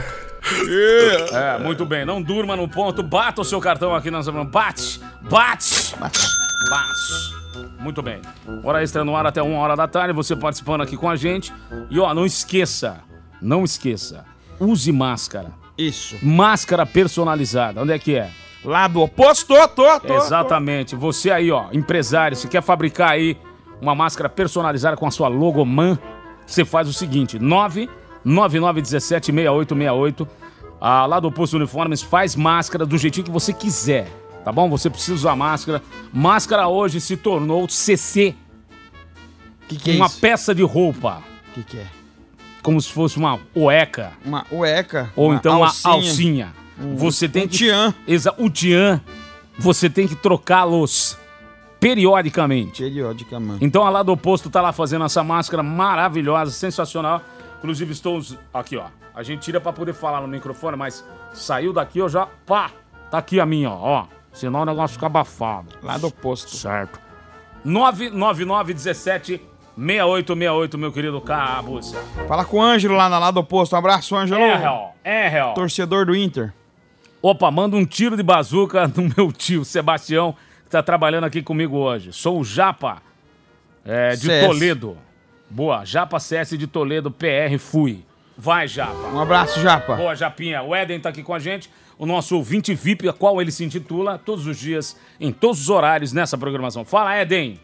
É, 1.33 1.57
muito 1.63 1.85
bem. 1.85 2.05
Não 2.05 2.21
durma 2.21 2.55
no 2.55 2.69
ponto. 2.69 3.01
Bata 3.01 3.41
o 3.41 3.43
seu 3.43 3.59
cartão 3.59 3.95
aqui 3.95 4.11
na 4.11 4.21
zona. 4.21 4.43
Bate! 4.43 4.99
Bate! 5.29 5.95
Bate! 5.99 7.37
Muito 7.79 8.01
bem. 8.01 8.21
Hora 8.63 8.83
extra 8.83 9.03
no 9.03 9.15
ar 9.15 9.25
até 9.25 9.41
uma 9.41 9.57
hora 9.57 9.75
da 9.75 9.87
tarde. 9.87 10.13
Você 10.13 10.35
participando 10.35 10.81
aqui 10.81 10.95
com 10.95 11.09
a 11.09 11.15
gente. 11.15 11.51
E 11.89 11.99
ó, 11.99 12.13
não 12.13 12.25
esqueça. 12.25 12.99
Não 13.41 13.63
esqueça. 13.63 14.23
Use 14.59 14.91
máscara. 14.91 15.51
Isso. 15.77 16.15
Máscara 16.23 16.85
personalizada. 16.85 17.81
Onde 17.81 17.93
é 17.93 17.99
que 17.99 18.15
é? 18.15 18.29
Lá 18.63 18.87
do 18.87 19.01
oposto, 19.01 19.47
tô, 19.47 19.67
tô, 19.67 19.99
tô. 19.99 20.15
Exatamente. 20.15 20.95
Você 20.95 21.31
aí, 21.31 21.51
ó, 21.51 21.67
empresário, 21.71 22.35
se 22.35 22.47
quer 22.47 22.61
fabricar 22.61 23.11
aí 23.11 23.37
uma 23.81 23.95
máscara 23.95 24.29
personalizada 24.29 24.95
com 24.97 25.05
a 25.07 25.11
sua 25.11 25.27
logoman, 25.27 25.97
você 26.45 26.63
faz 26.65 26.87
o 26.87 26.93
seguinte: 26.93 27.39
999176868. 27.39 30.27
Ah, 30.79 31.05
lá 31.07 31.19
do 31.19 31.31
Posto 31.31 31.55
Uniformes 31.57 32.01
faz 32.03 32.35
máscara 32.35 32.85
do 32.85 32.95
jeitinho 32.97 33.25
que 33.25 33.31
você 33.31 33.51
quiser, 33.51 34.07
tá 34.45 34.51
bom? 34.51 34.69
Você 34.69 34.89
precisa 34.91 35.15
usar 35.15 35.35
máscara. 35.35 35.81
Máscara 36.13 36.67
hoje 36.67 37.01
se 37.01 37.17
tornou 37.17 37.67
CC, 37.67 38.35
Que 39.67 39.75
que 39.75 39.91
é 39.91 39.95
uma 39.95 40.05
isso? 40.05 40.19
peça 40.19 40.53
de 40.53 40.61
roupa, 40.61 41.23
Que 41.55 41.63
que 41.63 41.77
é? 41.79 41.87
como 42.61 42.79
se 42.79 42.91
fosse 42.91 43.17
uma 43.17 43.39
oeca 43.55 44.11
Uma 44.23 44.45
ueca. 44.51 45.11
ou 45.15 45.29
uma 45.29 45.35
então 45.35 45.61
uma 45.61 45.73
alcinha. 45.85 46.53
Um- 46.79 46.95
Você 46.95 47.27
tem 47.27 47.45
um 47.45 47.47
que 47.47 47.57
tian. 47.57 47.91
Exa 48.07 48.35
o 48.37 48.47
tian, 48.47 49.01
você 49.57 49.89
tem 49.89 50.07
que 50.07 50.15
trocá-los 50.15 51.17
periodicamente. 51.87 52.83
Periodicamente. 52.83 53.63
Então 53.63 53.85
a 53.85 53.89
lá 53.89 54.03
do 54.03 54.11
oposto 54.11 54.49
tá 54.49 54.61
lá 54.61 54.71
fazendo 54.73 55.05
essa 55.05 55.23
máscara 55.23 55.63
maravilhosa, 55.63 56.51
sensacional. 56.51 57.21
Inclusive 57.59 57.91
estou 57.91 58.21
aqui, 58.53 58.77
ó. 58.77 58.85
A 59.15 59.23
gente 59.23 59.41
tira 59.41 59.59
pra 59.59 59.73
poder 59.73 59.93
falar 59.93 60.21
no 60.21 60.27
microfone, 60.27 60.77
mas 60.77 61.05
saiu 61.33 61.73
daqui, 61.73 61.99
eu 61.99 62.07
já, 62.07 62.27
pá, 62.45 62.71
tá 63.09 63.17
aqui 63.17 63.39
a 63.39 63.45
minha, 63.45 63.69
ó, 63.69 64.03
ó. 64.03 64.05
Senão 64.31 64.61
o 64.61 64.65
negócio 64.65 64.93
fica 64.93 65.07
abafado. 65.07 65.69
Lá 65.81 65.97
do 65.97 66.07
oposto. 66.07 66.55
Certo. 66.55 66.99
99917 67.65 69.41
6868, 69.75 70.77
meu 70.77 70.91
querido 70.91 71.21
Cabos. 71.21 71.95
Fala 72.27 72.43
com 72.45 72.57
o 72.57 72.61
Ângelo 72.61 72.95
lá 72.95 73.09
na 73.09 73.17
lá 73.17 73.31
do 73.31 73.39
oposto. 73.39 73.73
Um 73.73 73.79
abraço, 73.79 74.15
Ângelo. 74.15 74.41
É, 74.41 74.55
real, 74.55 74.95
é, 75.03 75.27
real. 75.27 75.53
Torcedor 75.53 76.05
do 76.05 76.15
Inter. 76.15 76.53
Opa, 77.21 77.49
manda 77.49 77.75
um 77.75 77.85
tiro 77.85 78.15
de 78.15 78.23
bazuca 78.23 78.87
no 78.95 79.11
meu 79.15 79.31
tio, 79.31 79.65
Sebastião, 79.65 80.35
que 80.67 80.71
tá 80.71 80.83
trabalhando 80.83 81.23
aqui 81.23 81.41
comigo 81.41 81.77
hoje. 81.77 82.11
Sou 82.11 82.41
o 82.41 82.43
Japa, 82.43 83.01
é, 83.85 84.11
de 84.11 84.25
CS. 84.25 84.45
Toledo. 84.45 84.97
Boa, 85.49 85.85
Japa 85.85 86.19
CS 86.19 86.57
de 86.57 86.67
Toledo, 86.67 87.09
PR, 87.09 87.57
fui. 87.57 88.03
Vai, 88.37 88.67
Japa. 88.67 89.07
Um 89.13 89.19
abraço, 89.19 89.61
Japa. 89.61 89.95
Boa, 89.95 90.13
Japinha. 90.13 90.61
O 90.61 90.75
Eden 90.75 90.99
tá 90.99 91.07
aqui 91.07 91.23
com 91.23 91.33
a 91.33 91.39
gente, 91.39 91.71
o 91.97 92.05
nosso 92.05 92.35
ouvinte 92.35 92.75
VIP, 92.75 93.07
a 93.07 93.13
qual 93.13 93.41
ele 93.41 93.49
se 93.49 93.63
intitula 93.63 94.17
todos 94.17 94.45
os 94.45 94.59
dias, 94.59 94.97
em 95.21 95.31
todos 95.31 95.61
os 95.61 95.69
horários 95.69 96.11
nessa 96.11 96.37
programação. 96.37 96.83
Fala, 96.83 97.17
Eden. 97.17 97.57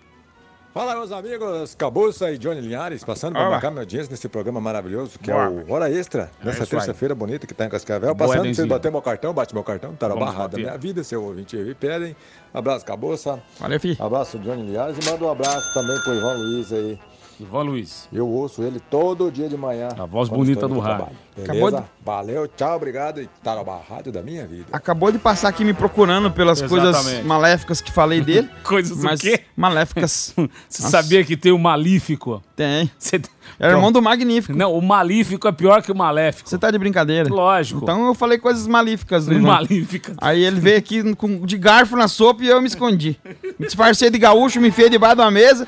Fala, 0.74 0.96
meus 0.96 1.12
amigos, 1.12 1.76
Cabuça 1.76 2.32
e 2.32 2.38
Johnny 2.40 2.60
Linhares, 2.60 3.04
passando 3.04 3.34
para 3.34 3.48
marcar 3.48 3.70
minha 3.70 3.84
audiência 3.84 4.10
nesse 4.10 4.28
programa 4.28 4.60
maravilhoso, 4.60 5.20
que 5.20 5.30
Boa. 5.32 5.44
é 5.44 5.48
o 5.48 5.72
Hora 5.72 5.92
Extra, 5.92 6.32
nessa 6.44 6.64
aí. 6.64 6.68
terça-feira 6.68 7.14
bonita 7.14 7.46
que 7.46 7.54
tá 7.54 7.66
em 7.66 7.70
Cascavel. 7.70 8.16
Boa, 8.16 8.28
Passando 8.28 8.52
vocês 8.52 8.68
bater 8.68 8.92
meu 8.92 9.02
cartão, 9.02 9.36
bate 9.36 9.54
meu 9.54 9.64
cartão, 9.64 9.94
tá 9.96 10.10
na 10.10 10.16
barrada 10.16 10.58
minha 10.58 10.76
vida, 10.76 11.04
seu 11.04 11.24
ouvinte 11.24 11.56
e 11.56 11.76
pedem. 11.76 12.16
Abraço, 12.52 12.84
Cabuça. 12.86 13.40
Valeu, 13.60 13.80
filho. 13.80 14.04
Abraço, 14.04 14.40
Johnny 14.40 14.64
Linhares, 14.64 14.98
e 14.98 15.12
manda 15.12 15.24
um 15.24 15.30
abraço 15.30 15.72
também 15.76 15.96
pro 16.02 16.12
Ivan 16.16 16.34
Luiz 16.34 16.74
aí. 16.74 17.00
Ivan 17.40 17.64
Luiz. 17.64 18.10
Eu 18.12 18.28
ouço 18.28 18.64
ele 18.64 18.80
todo 18.80 19.32
dia 19.32 19.48
de 19.48 19.58
manhã. 19.58 19.90
A 19.98 20.06
voz 20.06 20.28
bonita 20.28 20.68
do 20.68 20.80
rádio. 20.80 21.06
trabalho. 21.06 21.18
Acabou 21.42 21.72
Beleza? 21.72 21.86
Valeu, 22.06 22.48
tchau, 22.48 22.76
obrigado. 22.76 23.22
E 23.22 23.30
tá 23.44 23.56
na 23.56 23.64
rádio 23.78 24.12
da 24.12 24.22
minha 24.22 24.46
vida. 24.46 24.66
Acabou 24.72 25.12
de 25.12 25.18
passar 25.18 25.50
aqui 25.50 25.64
me 25.64 25.74
procurando 25.74 26.30
pelas 26.30 26.62
coisas 26.62 26.96
Exatamente. 26.96 27.26
maléficas 27.26 27.82
que 27.82 27.92
falei 27.92 28.22
dele. 28.22 28.50
Coisas 28.64 28.98
mas 29.04 29.22
quê? 29.22 29.42
Maléficas. 29.56 30.34
Você 30.68 30.84
Nossa. 30.84 30.90
sabia 30.90 31.24
que 31.24 31.36
tem 31.36 31.52
o 31.52 31.58
Malífico? 31.58 32.44
Tem. 32.56 32.92
Você... 32.98 33.22
É 33.60 33.68
o 33.68 33.72
irmão 33.72 33.92
do 33.92 34.02
Magnífico. 34.02 34.58
Não, 34.58 34.74
o 34.74 34.82
Malífico 34.82 35.48
é 35.48 35.52
pior 35.52 35.82
que 35.82 35.92
o 35.92 35.96
Maléfico. 35.96 36.50
Você 36.50 36.58
tá 36.58 36.72
de 36.72 36.78
brincadeira? 36.78 37.30
Lógico. 37.30 37.82
Então 37.84 38.08
eu 38.08 38.14
falei 38.14 38.38
coisas 38.38 38.68
malíficas. 38.68 39.26
do 39.26 39.34
Ivan. 39.34 39.48
Malífica. 39.48 40.14
Aí 40.20 40.44
ele 40.44 40.60
veio 40.60 40.78
aqui 40.78 41.16
com, 41.16 41.46
de 41.46 41.58
garfo 41.58 41.96
na 41.96 42.08
sopa 42.08 42.44
e 42.44 42.48
eu 42.48 42.62
me 42.62 42.68
escondi. 42.68 43.18
Me 43.60 43.66
disfarcei 43.66 44.10
de 44.10 44.18
gaúcho, 44.18 44.60
me 44.60 44.70
enfiei 44.70 44.90
debaixo 44.90 45.16
de 45.16 45.22
uma 45.22 45.32
mesa 45.32 45.68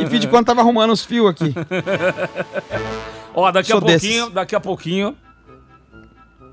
e 0.00 0.06
fiz 0.06 0.20
de 0.20 0.28
quando 0.28 0.46
tava 0.46 0.60
arrumando 0.60 0.92
os 0.92 1.04
fios 1.04 1.30
aqui. 1.30 1.54
Ó, 3.36 3.50
daqui 3.52 3.70
a 3.70 3.74
Sou 3.74 3.80
pouquinho, 3.82 4.20
desses. 4.22 4.32
daqui 4.34 4.56
a 4.56 4.60
pouquinho, 4.60 5.16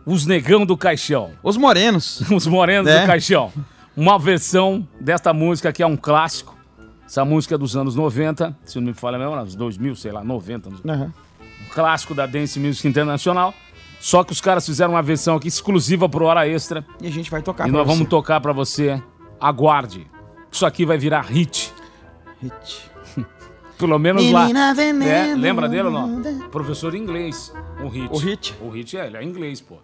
os 0.06 0.25
negão 0.25 0.66
do 0.66 0.75
caixão. 0.78 1.32
Os 1.42 1.56
morenos. 1.58 2.22
Os 2.30 2.46
morenos 2.46 2.90
É. 2.92 3.02
do 3.02 3.08
caixão. 3.08 3.52
Uma 3.96 4.20
versão 4.20 4.86
desta 5.00 5.34
música 5.34 5.72
que 5.72 5.82
é 5.82 5.88
um 5.88 5.96
clássico. 5.96 6.58
Essa 7.06 7.24
música 7.24 7.56
é 7.56 7.58
dos 7.58 7.75
anos 7.78 7.96
90, 7.96 8.58
se 8.66 8.78
não 8.80 8.88
me 8.88 8.94
falha 8.94 9.18
mesmo, 9.18 9.34
anos 9.34 9.56
2000, 9.56 9.96
sei 9.96 10.12
lá, 10.12 10.24
90. 10.24 10.70
não 10.70 10.78
sei. 10.78 10.92
Aham. 10.92 11.13
Um 11.66 11.74
clássico 11.74 12.13
da 12.13 12.25
Dance 12.25 12.60
Music 12.60 12.88
Internacional. 12.88 13.54
Só 14.00 14.22
que 14.24 14.34
os 14.34 14.42
caras 14.42 14.66
fizeram 14.66 14.94
uma 14.96 15.02
versão 15.02 15.36
aqui 15.38 15.48
exclusiva 15.48 16.10
pro 16.10 16.25
Hora 16.25 16.46
Extra. 16.48 16.86
E 17.02 17.08
a 17.08 17.12
gente 17.12 17.32
vai 17.32 17.42
tocar 17.42 17.68
e 17.70 17.72
nós 17.72 17.86
vamos 17.88 18.00
você. 18.04 18.10
tocar 18.10 18.42
pra 18.42 18.52
você. 18.52 19.02
Aguarde. 19.40 20.06
Isso 20.52 20.66
aqui 20.66 20.86
vai 20.86 20.98
virar 20.98 21.22
hit. 21.22 21.72
Hit. 22.42 22.92
Pelo 23.77 23.98
menos 24.00 24.24
lá. 24.32 24.48
É, 25.10 25.36
lembra 25.36 25.68
dele 25.68 25.84
ou 25.84 25.92
não? 25.92 26.22
Professor 26.50 26.92
de 26.92 26.98
inglês. 26.98 27.51
O 27.84 27.88
hit. 27.88 28.10
O 28.12 28.18
Hit? 28.18 28.56
O 28.62 28.70
hit 28.70 28.98
é, 28.98 29.06
ele 29.08 29.18
é 29.18 29.24
inglês, 29.24 29.60
pô. 29.62 29.75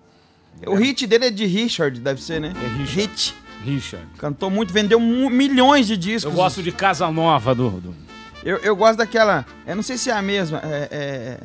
O 0.67 0.75
hit 0.75 1.05
dele 1.07 1.25
é 1.25 1.31
de 1.31 1.45
Richard, 1.45 1.99
deve 1.99 2.21
ser, 2.21 2.39
né? 2.41 2.53
É 2.55 2.67
Richard. 2.77 3.01
Hit. 3.01 3.35
Richard. 3.63 4.05
Cantou 4.17 4.49
muito, 4.49 4.71
vendeu 4.73 4.99
milhões 4.99 5.85
de 5.87 5.97
discos. 5.97 6.31
Eu 6.31 6.37
gosto 6.37 6.63
de 6.63 6.71
Casa 6.71 7.09
Nova 7.11 7.53
do. 7.53 7.69
do- 7.69 7.95
Eu, 8.43 8.57
eu 8.57 8.75
gosto 8.75 8.97
daquela. 8.97 9.45
Eu 9.67 9.75
não 9.75 9.83
sei 9.83 9.97
se 9.97 10.09
é 10.09 10.13
a 10.13 10.21
mesma. 10.21 10.59
É. 10.63 10.87
é- 10.91 11.39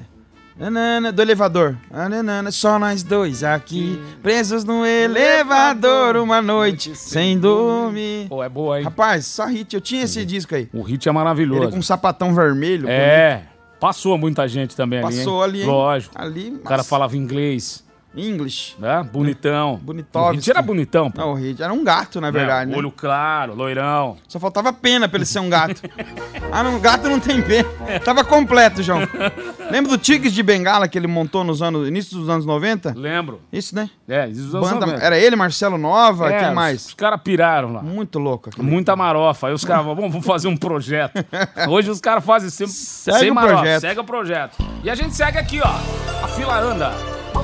nanana, 0.57 1.13
do 1.13 1.21
elevador. 1.21 1.77
Só 2.51 2.79
nós 2.79 3.03
dois 3.03 3.43
aqui, 3.43 4.01
presos 4.23 4.65
no 4.65 4.85
elevador 4.87 6.17
uma 6.17 6.41
noite, 6.41 6.95
sem 6.95 7.39
dormir. 7.39 8.29
Pô, 8.29 8.43
é 8.43 8.49
boa, 8.49 8.79
hein? 8.79 8.85
Rapaz, 8.85 9.27
só 9.27 9.47
hit. 9.47 9.75
Eu 9.75 9.81
tinha 9.81 10.05
esse 10.05 10.25
disco 10.25 10.55
aí. 10.55 10.69
O 10.73 10.83
hit 10.83 11.09
é 11.09 11.13
maravilhoso. 11.13 11.63
Ele 11.63 11.73
com 11.73 11.79
um 11.79 11.83
sapatão 11.83 12.35
vermelho. 12.35 12.89
É. 12.89 13.43
Passou 13.81 14.17
muita 14.17 14.49
gente 14.49 14.75
também 14.75 15.01
ali. 15.01 15.17
Passou 15.17 15.39
hein? 15.39 15.45
ali, 15.45 15.61
hein? 15.63 15.67
Lógico. 15.67 16.15
Ali, 16.19 16.51
O 16.51 16.61
cara 16.61 16.83
falava 16.83 17.17
inglês, 17.17 17.85
English. 18.17 18.77
né? 18.79 19.03
Bonitão. 19.13 19.79
Bonitão. 19.83 20.23
O 20.29 20.31
hit 20.33 20.51
era 20.51 20.63
bonitão, 20.63 21.11
pô. 21.11 21.21
Não, 21.21 21.33
o 21.33 21.35
hit 21.35 21.63
era 21.63 21.73
um 21.73 21.83
gato, 21.83 22.21
na 22.21 22.31
verdade, 22.31 22.71
É, 22.71 22.73
né? 22.73 22.79
Olho 22.79 22.91
claro, 22.91 23.55
loirão. 23.55 24.17
Só 24.29 24.39
faltava 24.39 24.73
pena 24.73 25.09
pra 25.09 25.19
ele 25.19 25.27
ser 25.27 25.41
um 25.41 25.49
gato. 25.51 25.83
ah, 26.53 26.63
não, 26.63 26.79
gato 26.81 27.09
não 27.09 27.19
tem 27.19 27.43
pena. 27.43 27.69
Tava 28.05 28.25
completo, 28.25 28.83
João. 28.83 29.01
Lembra 29.71 29.91
do 29.93 29.99
Tigres 29.99 30.33
de 30.33 30.43
Bengala 30.43 30.87
que 30.87 30.97
ele 30.99 31.07
montou 31.07 31.43
nos 31.43 31.61
anos, 31.63 31.89
início 31.89 32.17
dos 32.19 32.29
anos 32.29 32.47
90? 32.47 32.95
Lembro. 32.97 33.41
Isso, 33.53 33.75
né? 33.75 33.91
É, 34.09 34.29
isso 34.29 34.43
dos 34.45 34.55
anos 34.55 34.69
Banda, 34.71 34.87
90. 34.87 35.05
era 35.05 35.19
ele, 35.19 35.35
Marcelo 35.37 35.77
Nova, 35.79 36.31
É, 36.31 36.39
quem 36.39 36.49
os- 36.49 36.55
mais? 36.55 36.87
Os 36.87 36.95
caras 36.95 37.21
piraram 37.23 37.73
lá. 37.73 37.83
Muito 37.83 38.19
louco. 38.19 38.51
Muita 38.63 38.95
marofa. 38.95 39.49
Aí 39.49 39.53
os 39.55 39.65
caras 39.65 39.85
"Bom, 39.85 39.95
vamos 39.95 40.25
fazer 40.25 40.49
um 40.49 40.57
projeto. 40.57 41.25
Hoje 41.69 41.91
os 41.91 42.01
caras 42.01 42.25
fazem 42.25 42.51
sempre 42.51 42.73
Segue 42.75 43.19
sem 43.19 43.31
o 43.31 43.35
marofa. 43.35 43.57
projeto. 43.57 43.81
Segue 43.81 44.01
o 44.01 44.05
projeto. 44.05 44.57
E 44.85 44.91
a 44.91 44.95
gente 44.95 45.15
segue 45.15 45.39
aqui, 45.39 45.61
ó. 45.61 46.25
A 46.25 46.29
fila 46.29 46.61
anda. 46.61 46.93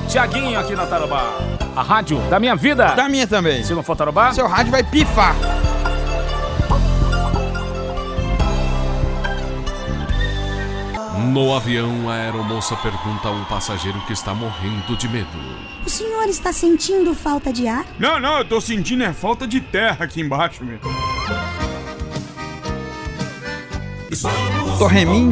Tiaguinho 0.07 0.59
aqui 0.59 0.75
na 0.75 0.85
Tarobá. 0.85 1.37
A 1.75 1.81
rádio 1.81 2.19
da 2.29 2.39
minha 2.39 2.55
vida. 2.55 2.93
Da 2.95 3.07
minha 3.07 3.25
também. 3.25 3.63
Se 3.63 3.73
não 3.73 3.83
for 3.83 3.95
Tarobá, 3.95 4.33
Seu 4.33 4.47
rádio 4.47 4.71
vai 4.71 4.83
pifar. 4.83 5.35
No 11.31 11.55
avião, 11.55 12.09
a 12.09 12.15
aeromoça 12.15 12.75
pergunta 12.75 13.29
a 13.29 13.31
um 13.31 13.45
passageiro 13.45 14.01
que 14.01 14.11
está 14.11 14.33
morrendo 14.33 14.97
de 14.97 15.07
medo. 15.07 15.29
O 15.85 15.89
senhor 15.89 16.25
está 16.25 16.51
sentindo 16.51 17.13
falta 17.15 17.53
de 17.53 17.67
ar? 17.67 17.85
Não, 17.97 18.19
não, 18.19 18.39
eu 18.39 18.45
tô 18.45 18.59
sentindo 18.59 19.03
é 19.03 19.13
falta 19.13 19.47
de 19.47 19.61
terra 19.61 20.05
aqui 20.05 20.19
embaixo, 20.19 20.65
meu. 20.65 20.79
Torremin. 24.77 25.31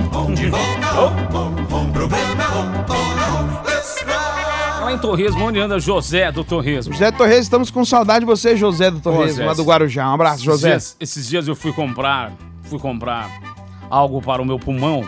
Lá 4.89 4.95
em 4.95 4.97
Torresmo, 4.97 5.45
onde 5.45 5.59
anda 5.59 5.79
José 5.79 6.31
do 6.31 6.43
Torresmo? 6.43 6.93
José 6.93 7.11
Torres, 7.11 7.39
estamos 7.41 7.69
com 7.69 7.85
saudade 7.85 8.21
de 8.21 8.25
você, 8.25 8.57
José 8.57 8.89
do 8.89 8.99
Torres, 8.99 9.31
José. 9.31 9.45
lá 9.45 9.53
do 9.53 9.63
Guarujá. 9.63 10.09
Um 10.09 10.13
abraço, 10.15 10.35
Esses 10.37 10.45
José. 10.45 10.69
dias- 10.69 10.97
esses 10.99 11.27
dias 11.29 11.47
eu 11.47 11.55
fui 11.55 11.71
comprar, 11.71 12.31
fui 12.63 12.79
comprar 12.79 13.29
algo 13.89 14.19
para 14.21 14.41
o 14.41 14.45
meu 14.45 14.57
pulmão 14.57 15.03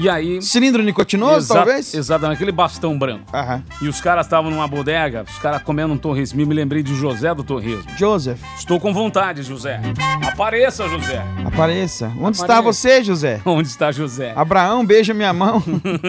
E 0.00 0.08
aí. 0.08 0.40
Cilindro 0.40 0.82
nicotinoso, 0.82 1.44
Exa- 1.46 1.54
talvez? 1.54 1.92
Exatamente, 1.94 2.36
aquele 2.36 2.52
bastão 2.52 2.98
branco. 2.98 3.24
Aham. 3.36 3.62
E 3.82 3.88
os 3.88 4.00
caras 4.00 4.24
estavam 4.26 4.50
numa 4.50 4.66
bodega, 4.66 5.24
os 5.28 5.38
caras 5.38 5.62
comendo 5.62 5.92
um 5.92 5.98
torresmo. 5.98 6.44
Me 6.46 6.54
lembrei 6.54 6.82
de 6.82 6.94
José 6.94 7.34
do 7.34 7.44
Torresmo. 7.44 7.84
Joseph, 7.98 8.40
Estou 8.58 8.80
com 8.80 8.94
vontade, 8.94 9.42
José. 9.42 9.78
Apareça, 10.26 10.88
José. 10.88 11.22
apareça. 11.44 12.10
Onde 12.18 12.38
está 12.38 12.60
você, 12.62 13.04
José? 13.04 13.40
Onde 13.44 13.68
está 13.68 13.92
José? 13.92 14.32
Abraão, 14.34 14.84
beija 14.86 15.12
minha 15.12 15.32
mão. 15.34 15.62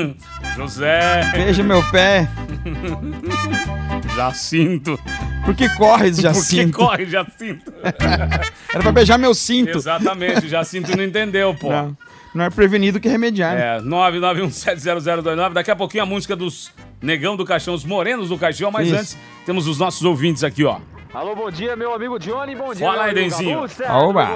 José. 0.56 1.30
beija 1.34 1.62
meu 1.64 1.84
pé. 1.92 2.30
Jacinto. 4.16 5.00
Por 5.46 5.56
que 5.56 5.68
corre, 5.70 6.10
Por 6.12 6.16
que 6.16 6.22
Jacinto? 6.22 6.78
corre, 6.78 7.06
Jacinto? 7.06 7.74
Era 7.84 8.82
pra 8.84 8.92
beijar 8.92 9.18
meu 9.18 9.34
cinto. 9.34 9.78
Exatamente, 9.78 10.48
Jacinto 10.48 10.96
não 10.96 11.04
entendeu, 11.04 11.54
pô. 11.56 11.70
Não, 11.70 11.98
não 12.34 12.46
é 12.46 12.50
prevenido 12.50 13.00
que 13.00 13.08
remediar. 13.10 13.56
né? 13.56 13.78
É, 13.78 13.82
991700029. 13.82 15.54
Daqui 15.54 15.72
a 15.72 15.76
pouquinho 15.76 16.04
a 16.04 16.06
música 16.06 16.36
dos 16.36 16.72
Negão 17.02 17.36
do 17.36 17.46
Caixão, 17.46 17.74
os 17.74 17.84
Morenos 17.84 18.30
do 18.30 18.38
Caixão, 18.38 18.72
mas 18.72 18.88
Isso. 18.88 18.96
antes 18.98 19.18
temos 19.46 19.68
os 19.68 19.80
nossos 19.80 20.04
ouvintes 20.04 20.44
aqui, 20.44 20.64
ó. 20.64 20.80
Alô, 21.14 21.36
bom 21.36 21.52
dia, 21.52 21.76
meu 21.76 21.94
amigo 21.94 22.18
Johnny, 22.18 22.56
bom 22.56 22.74
dia, 22.74 22.86
Fala 22.88 23.04
meu 23.04 23.04
aí, 23.04 23.12
amigo 23.12 23.30
Denzinho. 23.30 23.60
Oba. 23.90 24.30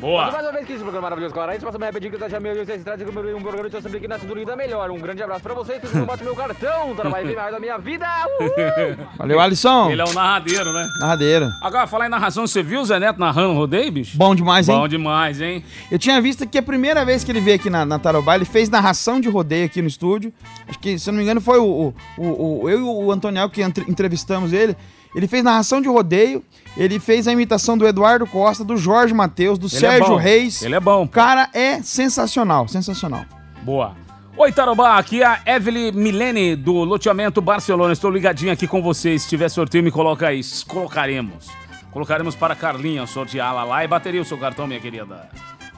Boa. 0.00 0.30
Mais 0.30 0.44
uma 0.44 0.52
vez 0.52 0.66
que 0.66 0.72
esse 0.72 0.82
programa 0.82 1.02
maravilhoso, 1.02 1.32
claro. 1.34 1.52
Gente 1.52 1.64
passa 1.64 1.78
mais 1.78 1.90
rapidinho 1.90 2.12
que 2.16 2.22
eu 2.22 2.28
já 2.28 2.38
meio 2.40 2.54
você 2.66 2.76
se 2.78 2.84
trata 2.84 3.02
de 3.04 3.10
um 3.10 3.40
programa 3.42 3.68
de 3.70 3.80
sempre 3.80 3.96
aqui 3.98 4.08
na 4.08 4.18
Cinturinha 4.18 4.44
da 4.46 4.54
Melhor. 4.56 4.90
Um 4.90 4.98
grande 4.98 5.22
abraço 5.22 5.42
pra 5.42 5.54
vocês, 5.54 5.80
tudo 5.80 6.04
bate 6.04 6.22
meu 6.24 6.34
cartão, 6.34 6.94
tá 6.94 7.04
na 7.04 7.10
mais 7.10 7.26
da 7.52 7.58
minha 7.60 7.78
vida. 7.78 8.06
Uhul. 8.40 9.06
Valeu, 9.16 9.40
Alisson. 9.40 9.90
Ele 9.90 10.02
é 10.02 10.04
o 10.04 10.12
narradeiro, 10.12 10.72
né? 10.72 10.86
Narradeiro. 11.00 11.48
Agora, 11.62 11.86
falar 11.86 12.06
em 12.06 12.10
narração, 12.10 12.46
você 12.46 12.62
viu 12.62 12.80
o 12.80 12.84
Zé 12.84 12.98
Neto 13.00 13.18
narrando 13.18 13.50
o 13.50 13.54
rodeio, 13.56 13.90
bicho? 13.92 14.16
Bom 14.16 14.34
demais, 14.34 14.68
hein? 14.68 14.76
Bom 14.76 14.88
demais, 14.88 15.40
hein? 15.40 15.64
Eu 15.90 15.98
tinha 15.98 16.20
visto 16.20 16.46
que 16.46 16.58
a 16.58 16.62
primeira 16.62 17.04
vez 17.04 17.24
que 17.24 17.30
ele 17.32 17.40
veio 17.40 17.56
aqui 17.56 17.70
na, 17.70 17.84
na 17.86 17.98
Tarobá, 17.98 18.34
ele 18.34 18.44
fez 18.44 18.68
narração 18.68 19.20
de 19.20 19.28
rodeio 19.28 19.64
aqui 19.66 19.80
no 19.80 19.88
estúdio. 19.88 20.32
Acho 20.68 20.78
que, 20.78 20.98
se 20.98 21.08
eu 21.08 21.12
não 21.12 21.18
me 21.18 21.24
engano, 21.24 21.40
foi 21.40 21.58
o, 21.58 21.64
o, 21.64 21.94
o- 22.18 22.62
o- 22.64 22.68
eu 22.70 22.78
e 22.80 22.82
o 22.82 23.10
Antoniel 23.12 23.48
que 23.48 23.62
entre- 23.62 23.84
entrevistamos 23.88 24.52
ele. 24.52 24.76
Ele 25.14 25.28
fez 25.28 25.44
narração 25.44 25.80
de 25.80 25.88
rodeio, 25.88 26.44
ele 26.76 26.98
fez 26.98 27.28
a 27.28 27.32
imitação 27.32 27.78
do 27.78 27.86
Eduardo 27.86 28.26
Costa, 28.26 28.64
do 28.64 28.76
Jorge 28.76 29.14
Matheus, 29.14 29.58
do 29.58 29.66
Ele 29.66 29.76
é 29.76 29.78
Sérgio 29.78 30.08
bom. 30.08 30.16
Reis. 30.16 30.62
Ele 30.62 30.74
é 30.74 30.80
bom. 30.80 31.04
O 31.04 31.08
cara 31.08 31.48
é 31.52 31.80
sensacional, 31.82 32.66
sensacional. 32.66 33.24
Boa. 33.62 33.94
Oi, 34.36 34.50
Tarobá, 34.50 34.98
aqui 34.98 35.22
é 35.22 35.26
a 35.26 35.40
Evelyn 35.46 35.92
Milene 35.92 36.56
do 36.56 36.72
loteamento 36.72 37.40
Barcelona. 37.40 37.92
Estou 37.92 38.10
ligadinho 38.10 38.52
aqui 38.52 38.66
com 38.66 38.82
vocês. 38.82 39.22
Se 39.22 39.28
tiver 39.28 39.48
sorteio, 39.48 39.84
me 39.84 39.92
coloca 39.92 40.26
aí. 40.26 40.40
Colocaremos. 40.66 41.46
Colocaremos 41.92 42.34
para 42.34 42.54
a 42.54 42.56
Carlinha 42.56 43.06
sorteá-la 43.06 43.62
lá 43.62 43.84
e 43.84 43.86
bateria 43.86 44.20
o 44.20 44.24
seu 44.24 44.36
cartão, 44.36 44.66
minha 44.66 44.80
querida. 44.80 45.28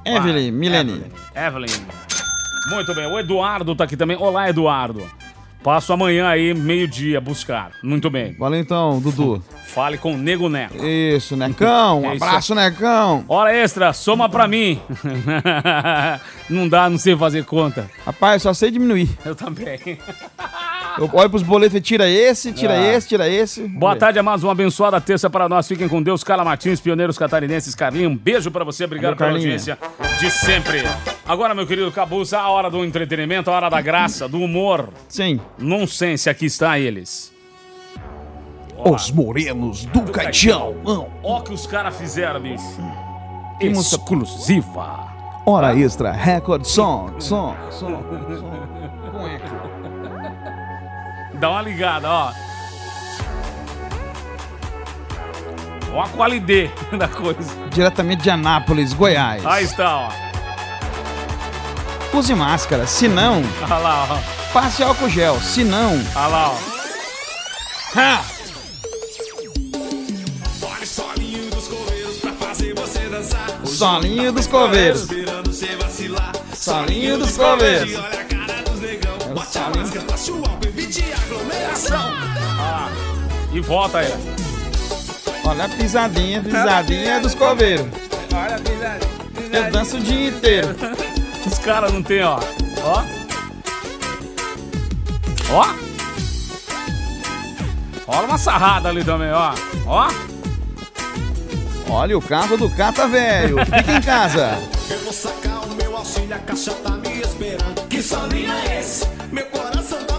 Evelyn, 0.03 0.51
Milene. 0.51 1.13
Evelyn. 1.35 1.69
Muito 2.71 2.95
bem. 2.95 3.07
O 3.07 3.19
Eduardo 3.19 3.77
tá 3.77 3.85
aqui 3.85 3.97
também. 3.97 4.17
Olá, 4.17 4.49
Eduardo. 4.49 5.07
Passo 5.63 5.93
amanhã 5.93 6.29
aí, 6.29 6.55
meio-dia, 6.55 7.21
buscar. 7.21 7.73
Muito 7.83 8.09
bem. 8.09 8.35
Valeu 8.39 8.61
então, 8.61 9.01
Dudu. 9.01 9.43
Fale 9.67 9.99
com 9.99 10.15
o 10.15 10.17
Nego 10.17 10.49
Neco. 10.49 10.77
Isso, 10.85 11.37
Necão. 11.37 12.03
Um 12.03 12.07
É 12.11 12.15
isso 12.15 12.25
abraço. 12.25 12.55
Necão. 12.55 13.25
Hora 13.29 13.53
extra, 13.55 13.93
soma 13.93 14.29
pra 14.29 14.47
mim. 14.47 14.81
não 16.49 16.69
dá, 16.69 16.89
não 16.89 16.99
sei 16.99 17.17
fazer 17.17 17.45
conta. 17.45 17.91
Rapaz, 18.05 18.43
só 18.43 18.55
sei 18.55 18.71
diminuir. 18.71 19.09
Eu 19.25 19.35
também. 19.35 19.79
Eu 20.99 21.11
olho 21.13 21.29
pros 21.29 21.43
boletos 21.43 21.77
e 21.77 21.81
tira 21.81 22.09
esse, 22.09 22.53
tira 22.53 22.73
Ah. 22.75 22.95
esse, 22.95 23.09
tira 23.09 23.29
esse. 23.29 23.63
Boa 23.69 23.95
tarde, 23.95 24.19
amados. 24.19 24.43
Uma 24.45 24.53
abençoada 24.53 25.01
terça 25.01 25.29
para 25.29 25.49
nós. 25.49 25.69
Fiquem 25.69 25.89
com 25.89 26.03
Deus. 26.03 26.25
Carla 26.25 26.45
Martins, 26.45 26.81
pioneiros 26.81 27.19
catarinenses. 27.19 27.75
Carlinhos, 27.75 28.13
um 28.13 28.17
beijo 28.17 28.51
para 28.51 28.65
você. 28.65 28.85
Obrigado 28.85 29.17
pela 29.17 29.31
audiência 29.31 29.79
de 30.19 30.31
sempre. 30.31 30.83
Agora, 31.27 31.55
meu 31.55 31.67
querido 31.67 31.93
Cabuza, 31.93 32.39
a 32.39 32.49
hora 32.49 32.71
do 32.71 32.85
entretenimento, 32.85 33.51
a 33.51 33.55
hora 33.55 33.69
da 33.69 33.81
graça, 33.81 34.27
do 34.27 34.41
humor. 34.41 34.89
Sim. 35.09 35.39
Nonsense, 35.59 36.31
aqui 36.31 36.47
está 36.47 36.79
eles. 36.79 37.33
Os 38.79 39.11
morenos 39.11 39.85
do 39.87 40.03
caixão. 40.03 40.77
Ó 41.23 41.41
que 41.41 41.53
os 41.53 41.67
caras 41.67 41.97
fizeram, 41.97 42.41
bicho. 42.41 42.63
Exclusiva. 43.61 45.15
Hora 45.45 45.75
extra, 45.77 46.11
record 46.11 46.65
song, 46.65 47.13
som, 47.23 47.55
som. 47.71 47.97
Dá 51.39 51.51
uma 51.51 51.63
ligada, 51.63 52.09
ó. 52.09 52.33
Ó 55.93 56.03
a 56.03 56.09
qualidade 56.09 56.71
da 56.99 57.09
coisa. 57.09 57.51
Diretamente 57.71 58.23
de 58.23 58.31
Anápolis, 58.31 58.93
Goiás. 58.93 59.45
Aí 59.47 59.65
está, 59.65 59.97
ó. 59.97 60.27
Use 62.17 62.35
máscara, 62.35 62.87
se 62.87 63.09
não, 63.09 63.43
Olha 63.63 63.77
lá, 63.77 64.07
ó. 64.11 64.53
passe 64.53 64.83
álcool 64.83 65.09
gel, 65.11 65.39
se 65.41 65.63
não. 65.65 65.93
Olha 66.15 66.27
lá, 66.29 66.51
ó. 66.51 67.99
Ha! 67.99 68.21
Solinho 70.85 71.51
dos 71.51 71.69
coveiros 71.69 72.17
pra 72.19 72.33
fazer 72.33 72.75
você 72.75 73.01
dançar. 73.09 73.47
Solinho 73.65 74.33
dos 74.33 74.47
coveiros. 74.47 75.03
Esperando 75.03 75.53
você 75.53 75.77
vacilar. 75.77 76.33
Solinho 76.55 77.19
dos 77.19 77.37
coveiros. 77.37 77.95
Olha 77.97 78.21
a 78.21 78.25
cara 78.25 78.63
dos 78.63 78.81
negão. 78.81 79.19
Bote 79.35 79.59
a 79.59 79.71
máscara, 79.77 80.07
o 80.07 80.37
álcool, 80.37 80.66
evite 80.87 81.05
aglomeração. 81.13 82.13
E 83.53 83.61
volta 83.61 83.99
aí. 83.99 84.13
Olha 85.45 85.65
a 85.65 85.69
pisadinha, 85.69 86.43
pisadinha 86.43 87.21
dos 87.21 87.35
coveiros. 87.35 87.87
Olha 88.33 88.57
a 88.57 88.59
pisadinha. 88.59 89.17
Eu 89.53 89.71
danço 89.71 89.97
o 89.97 90.01
dia 90.01 90.29
inteiro. 90.29 90.69
Os 91.47 91.59
caras 91.61 91.93
não 91.93 92.03
tem, 92.03 92.23
ó. 92.23 92.41
Ó. 92.83 93.05
Ó. 95.53 95.67
Rola 98.07 98.27
uma 98.27 98.39
sarrada 98.39 98.89
ali 98.89 99.05
também, 99.05 99.31
ó. 99.31 99.55
Ó. 99.87 100.09
Olha 101.89 102.19
o 102.19 102.23
carro 102.23 102.57
do 102.57 102.69
Cata 102.71 103.07
Velho. 103.07 103.59
Fica 103.65 103.93
em 103.93 104.01
casa. 104.01 104.59
Eu 104.91 104.99
vou 105.01 105.13
sacar 105.13 105.65
o 105.65 105.75
meu 105.75 105.97
auxílio, 105.97 106.35
a 106.35 106.39
caixa 106.39 106.73
tá 106.73 106.91
me 106.91 107.21
esperando. 107.21 107.87
Que 107.89 108.03
solinho 108.03 108.53
é 108.53 108.81
esse? 108.81 109.07
Meu 109.31 109.47
coração 109.47 110.03
tá 110.05 110.16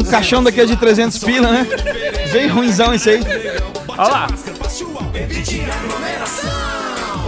Um 0.00 0.04
caixão 0.04 0.42
daquele 0.42 0.66
de 0.68 0.76
300 0.76 1.18
pila, 1.18 1.50
né? 1.52 1.66
Bem 2.32 2.48
ruimzão 2.48 2.94
esse 2.94 3.10
aí. 3.10 3.20
Olha 3.86 4.10
lá. 4.10 4.26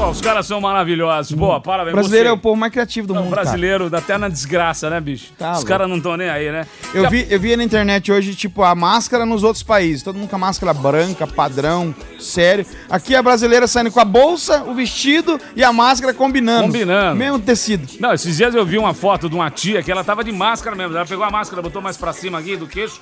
Pô, 0.03 0.11
os 0.11 0.21
caras 0.21 0.47
são 0.47 0.61
maravilhosos. 0.61 1.31
Boa, 1.31 1.61
parabéns. 1.61 1.93
O 1.93 1.95
brasileiro 1.95 2.29
é 2.29 2.33
o 2.33 2.37
povo 2.37 2.57
mais 2.57 2.73
criativo 2.73 3.07
do 3.07 3.15
Não, 3.15 3.23
mundo, 3.23 3.31
cara. 3.31 3.45
brasileiro, 3.45 3.89
até 3.97 4.19
na 4.19 4.29
desgraça, 4.29 4.91
né, 4.91 5.01
bicho? 5.01 5.33
Tá 5.39 5.53
os 5.53 5.63
caras 5.63 5.89
não 5.89 5.99
estão 5.99 6.17
nem 6.17 6.29
aí, 6.29 6.51
né? 6.51 6.67
Eu 6.93 7.09
vi, 7.09 7.25
eu 7.31 7.39
vi 7.39 7.55
na 7.55 7.63
internet 7.63 8.11
hoje, 8.11 8.35
tipo, 8.35 8.65
a 8.65 8.75
máscara 8.75 9.25
nos 9.25 9.45
outros 9.45 9.63
países. 9.63 10.03
Todo 10.03 10.17
mundo 10.19 10.29
com 10.29 10.35
a 10.35 10.41
máscara 10.41 10.75
branca, 10.75 11.25
padrão, 11.25 11.95
sério. 12.19 12.67
Aqui 12.91 13.15
a 13.15 13.23
brasileira 13.23 13.69
saindo 13.69 13.93
com 13.93 14.01
a 14.01 14.05
bolsa, 14.05 14.65
o 14.65 14.75
vestido 14.75 15.41
e 15.55 15.63
a 15.63 15.73
máscara 15.73 16.13
combinando. 16.13 16.65
Combinando. 16.67 17.17
Mesmo 17.17 17.39
tecido. 17.39 17.87
Não, 18.01 18.13
esses 18.13 18.37
dias 18.37 18.57
eu 18.57 18.67
vi 18.67 18.79
uma 18.79 18.95
foto 18.95 19.29
de 19.29 19.37
uma 19.37 19.51
tia 19.53 19.85
que 19.85 19.93
ela 19.93 20.03
tava 20.03 20.25
de 20.25 20.33
máscara 20.33 20.75
mesmo. 20.75 20.97
Ela 20.97 21.07
pegou 21.07 21.25
a 21.25 21.31
máscara, 21.31 21.63
botou 21.63 21.81
mais 21.81 21.97
pra 21.97 22.13
cima 22.13 22.41
aqui 22.41 22.57
do 22.57 22.67
queixo, 22.67 23.01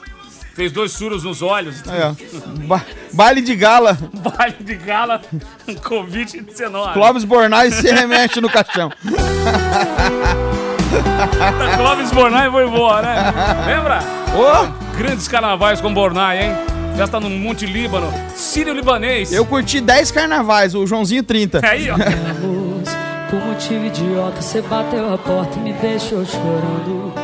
fez 0.54 0.72
dois 0.72 0.94
furos 0.96 1.24
nos 1.24 1.42
olhos. 1.42 1.82
Ó. 1.86 2.14
Ba- 2.66 2.84
baile 3.12 3.40
de 3.40 3.54
gala. 3.56 3.96
Baile 4.12 4.56
de 4.60 4.74
gala, 4.74 5.20
Covid-19. 5.68 6.92
Clóvis 6.92 7.24
Bornais 7.24 7.74
se 7.74 7.90
remete 7.90 8.40
no 8.40 8.48
caixão. 8.50 8.90
Tá 11.38 11.76
Clóvis 11.76 12.10
Bornai 12.10 12.50
foi 12.50 12.66
embora, 12.66 13.02
né? 13.02 13.32
Lembra? 13.66 13.98
Ô! 14.34 14.96
Grandes 14.96 15.28
carnavais 15.28 15.80
com 15.80 15.92
Bornai, 15.92 16.42
hein? 16.46 16.52
Festa 16.96 17.18
no 17.20 17.30
Monte 17.30 17.64
Líbano, 17.66 18.12
Sírio 18.34 18.74
Libanês. 18.74 19.32
Eu 19.32 19.46
curti 19.46 19.80
10 19.80 20.10
carnavais, 20.10 20.74
o 20.74 20.86
Joãozinho 20.86 21.22
30. 21.22 21.60
Aí, 21.66 21.88
ó. 21.90 21.94
Por 23.30 23.40
motivo 23.46 23.86
idiota, 23.86 24.42
você 24.42 24.60
bateu 24.60 25.14
a 25.14 25.16
porta 25.16 25.56
e 25.58 25.62
me 25.62 25.72
deixou 25.74 26.26
chorando. 26.26 27.14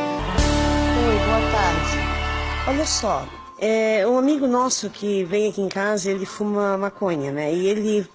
Olha 2.67 2.85
só, 2.85 3.25
é, 3.57 4.05
um 4.05 4.17
amigo 4.17 4.45
nosso 4.45 4.89
que 4.89 5.23
vem 5.23 5.49
aqui 5.49 5.61
em 5.61 5.69
casa, 5.69 6.11
ele 6.11 6.25
fuma 6.25 6.77
maconha, 6.77 7.31
né? 7.31 7.53
E 7.53 7.65
ele, 7.65 8.05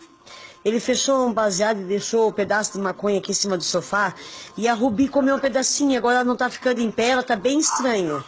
ele 0.63 0.79
fechou 0.79 1.27
um 1.27 1.33
baseado 1.33 1.81
e 1.81 1.85
deixou 1.85 2.29
o 2.29 2.33
pedaço 2.35 2.75
de 2.75 2.79
maconha 2.79 3.19
aqui 3.19 3.31
em 3.31 3.35
cima 3.35 3.57
do 3.57 3.65
sofá. 3.65 4.15
E 4.55 4.69
a 4.69 4.75
Rubi 4.75 5.09
comeu 5.09 5.37
um 5.37 5.41
pedacinho, 5.41 5.97
agora 5.97 6.17
ela 6.17 6.25
não 6.25 6.37
tá 6.37 6.51
ficando 6.51 6.83
em 6.83 6.91
pé, 6.91 7.09
ela 7.09 7.23
tá 7.23 7.35
bem 7.35 7.59
estranho. 7.59 8.23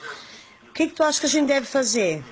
O 0.70 0.72
que, 0.72 0.86
que 0.86 0.94
tu 0.94 1.02
acha 1.02 1.20
que 1.20 1.26
a 1.26 1.28
gente 1.28 1.46
deve 1.46 1.66
fazer? 1.66 2.24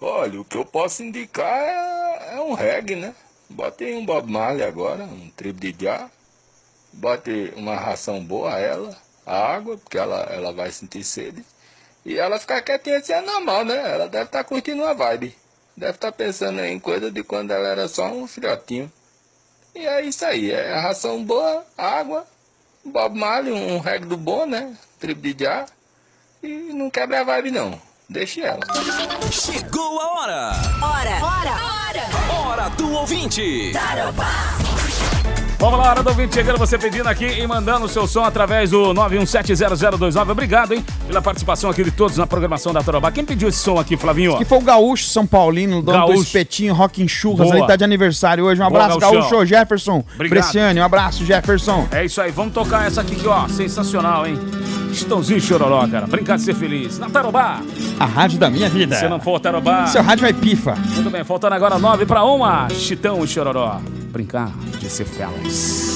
Olha, 0.00 0.40
o 0.40 0.44
que 0.44 0.56
eu 0.56 0.64
posso 0.64 1.04
indicar 1.04 1.46
é, 1.46 2.34
é 2.34 2.40
um 2.40 2.52
reggae, 2.52 2.96
né? 2.96 3.14
Bote 3.48 3.84
aí 3.84 3.94
um 3.94 4.04
Bob 4.04 4.28
Marley 4.28 4.64
agora, 4.64 5.04
um 5.04 5.30
tribo 5.36 5.60
de 5.60 5.84
já. 5.84 6.10
Bote 6.92 7.52
uma 7.54 7.76
ração 7.76 8.24
boa 8.24 8.54
a 8.54 8.58
ela, 8.58 8.96
a 9.24 9.54
água, 9.54 9.78
porque 9.78 9.96
ela, 9.96 10.22
ela 10.22 10.52
vai 10.52 10.72
sentir 10.72 11.04
sede. 11.04 11.44
E 12.06 12.20
ela 12.20 12.38
ficar 12.38 12.62
quietinha 12.62 12.98
assim 12.98 13.12
é 13.12 13.20
normal, 13.20 13.64
né? 13.64 13.94
Ela 13.94 14.08
deve 14.08 14.26
estar 14.26 14.44
curtindo 14.44 14.84
a 14.84 14.94
vibe. 14.94 15.36
Deve 15.76 15.94
estar 15.94 16.12
pensando 16.12 16.60
em 16.60 16.78
coisa 16.78 17.10
de 17.10 17.24
quando 17.24 17.50
ela 17.50 17.66
era 17.68 17.88
só 17.88 18.06
um 18.06 18.28
filhotinho. 18.28 18.90
E 19.74 19.84
é 19.84 20.02
isso 20.02 20.24
aí, 20.24 20.52
é 20.52 20.78
ração 20.78 21.22
boa, 21.24 21.66
água, 21.76 22.24
Bob 22.84 23.18
Marley, 23.18 23.52
um 23.52 23.80
reggae 23.80 24.06
do 24.06 24.16
bom, 24.16 24.46
né? 24.46 24.72
Tribo 25.00 25.20
de 25.20 25.44
já. 25.44 25.66
E 26.40 26.46
não 26.72 26.88
quebra 26.88 27.22
a 27.22 27.24
vibe 27.24 27.50
não. 27.50 27.78
Deixe 28.08 28.40
ela. 28.40 28.60
Chegou 29.32 30.00
a 30.00 30.20
hora! 30.20 30.52
Hora! 30.80 31.26
Hora! 31.26 31.50
Hora! 31.50 32.38
Hora 32.38 32.68
do 32.70 32.92
ouvinte! 32.92 33.72
Vamos 35.66 35.80
lá, 35.80 35.90
hora 35.90 36.00
do 36.00 36.10
ouvinte 36.10 36.32
chegando, 36.32 36.58
você 36.58 36.78
pedindo 36.78 37.08
aqui 37.08 37.26
e 37.26 37.44
mandando 37.44 37.86
o 37.86 37.88
seu 37.88 38.06
som 38.06 38.22
através 38.22 38.70
do 38.70 38.94
9170029. 38.94 40.30
Obrigado, 40.30 40.70
hein, 40.70 40.84
pela 41.08 41.20
participação 41.20 41.68
aqui 41.68 41.82
de 41.82 41.90
todos 41.90 42.16
na 42.16 42.24
programação 42.24 42.72
da 42.72 42.84
Torobá. 42.84 43.10
Quem 43.10 43.24
pediu 43.24 43.48
esse 43.48 43.58
som 43.58 43.76
aqui, 43.76 43.96
Flavinho? 43.96 44.38
Que 44.38 44.44
foi 44.44 44.58
o 44.58 44.60
Gaúcho 44.60 45.06
São 45.06 45.26
Paulino, 45.26 45.82
dono 45.82 46.02
do 46.02 46.06
Gaúcho. 46.06 46.22
espetinho 46.22 46.72
Rock 46.72 47.02
and 47.02 47.08
Churras. 47.08 47.48
Boa. 47.48 47.58
Ele 47.58 47.66
tá 47.66 47.74
de 47.74 47.82
aniversário 47.82 48.44
hoje. 48.44 48.62
Um 48.62 48.68
Boa, 48.68 48.84
abraço, 48.84 49.00
Gauchão. 49.00 49.20
Gaúcho 49.22 49.44
Jefferson. 49.44 50.04
Obrigado. 50.14 50.38
Bresciani, 50.38 50.78
um 50.78 50.84
abraço, 50.84 51.24
Jefferson. 51.24 51.88
É 51.90 52.04
isso 52.04 52.20
aí, 52.20 52.30
vamos 52.30 52.54
tocar 52.54 52.86
essa 52.86 53.00
aqui 53.00 53.16
que, 53.16 53.26
ó, 53.26 53.48
sensacional, 53.48 54.24
hein? 54.24 54.38
Chitãozinho 54.94 55.40
Chororó, 55.40 55.84
cara. 55.88 56.06
Brincar 56.06 56.36
de 56.36 56.42
ser 56.42 56.54
feliz. 56.54 56.96
Na 56.96 57.10
Tarobá. 57.10 57.60
A 57.98 58.06
rádio 58.06 58.38
da 58.38 58.48
minha 58.48 58.68
vida. 58.68 58.94
Se 58.94 59.08
não 59.08 59.18
for 59.18 59.40
Tarobá. 59.40 59.88
Seu 59.88 60.00
rádio 60.00 60.22
vai 60.22 60.32
pifa. 60.32 60.76
Muito 60.94 61.10
bem, 61.10 61.24
faltando 61.24 61.56
agora 61.56 61.76
nove 61.76 62.06
pra 62.06 62.22
uma. 62.22 62.68
Chitão 62.70 63.24
e 63.24 63.26
Chororó. 63.26 63.80
Brincar 64.16 64.50
de 64.80 64.88
ser 64.88 65.04
feliz. 65.04 65.95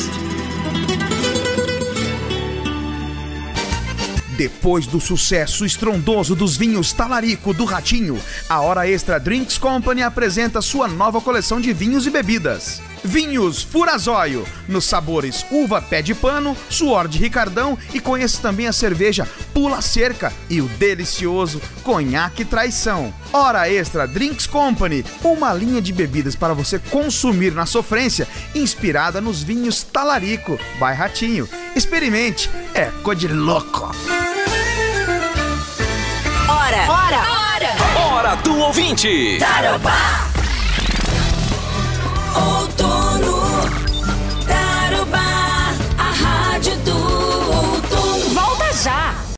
Depois 4.40 4.86
do 4.86 4.98
sucesso 4.98 5.66
estrondoso 5.66 6.34
dos 6.34 6.56
vinhos 6.56 6.94
Talarico 6.94 7.52
do 7.52 7.66
Ratinho, 7.66 8.18
a 8.48 8.58
Hora 8.62 8.88
Extra 8.88 9.20
Drinks 9.20 9.58
Company 9.58 10.02
apresenta 10.02 10.62
sua 10.62 10.88
nova 10.88 11.20
coleção 11.20 11.60
de 11.60 11.74
vinhos 11.74 12.06
e 12.06 12.10
bebidas. 12.10 12.80
Vinhos 13.04 13.62
Furazóio, 13.62 14.46
nos 14.66 14.86
sabores 14.86 15.44
uva 15.50 15.82
pé 15.82 16.00
de 16.00 16.14
pano, 16.14 16.56
suor 16.70 17.06
de 17.06 17.18
ricardão 17.18 17.76
e 17.92 18.00
conheça 18.00 18.40
também 18.40 18.66
a 18.66 18.72
cerveja 18.72 19.28
Pula 19.52 19.82
Cerca 19.82 20.32
e 20.48 20.62
o 20.62 20.68
delicioso 20.68 21.60
Conhaque 21.82 22.42
Traição. 22.42 23.12
Hora 23.32 23.70
Extra 23.70 24.08
Drinks 24.08 24.46
Company, 24.46 25.04
uma 25.22 25.52
linha 25.52 25.82
de 25.82 25.92
bebidas 25.92 26.34
para 26.34 26.54
você 26.54 26.78
consumir 26.78 27.52
na 27.52 27.66
sofrência, 27.66 28.26
inspirada 28.54 29.20
nos 29.20 29.42
vinhos 29.42 29.82
Talarico, 29.82 30.58
by 30.78 30.94
Ratinho. 30.94 31.46
Experimente, 31.74 32.50
é 32.74 32.86
coisa 33.02 33.20
de 33.20 33.28
louco. 33.28 33.94
Hora! 36.48 36.90
Hora! 36.90 37.18
Hora! 37.18 38.14
Hora 38.14 38.36
do 38.36 38.58
ouvinte! 38.58 39.38
Tarobá! 39.38 40.29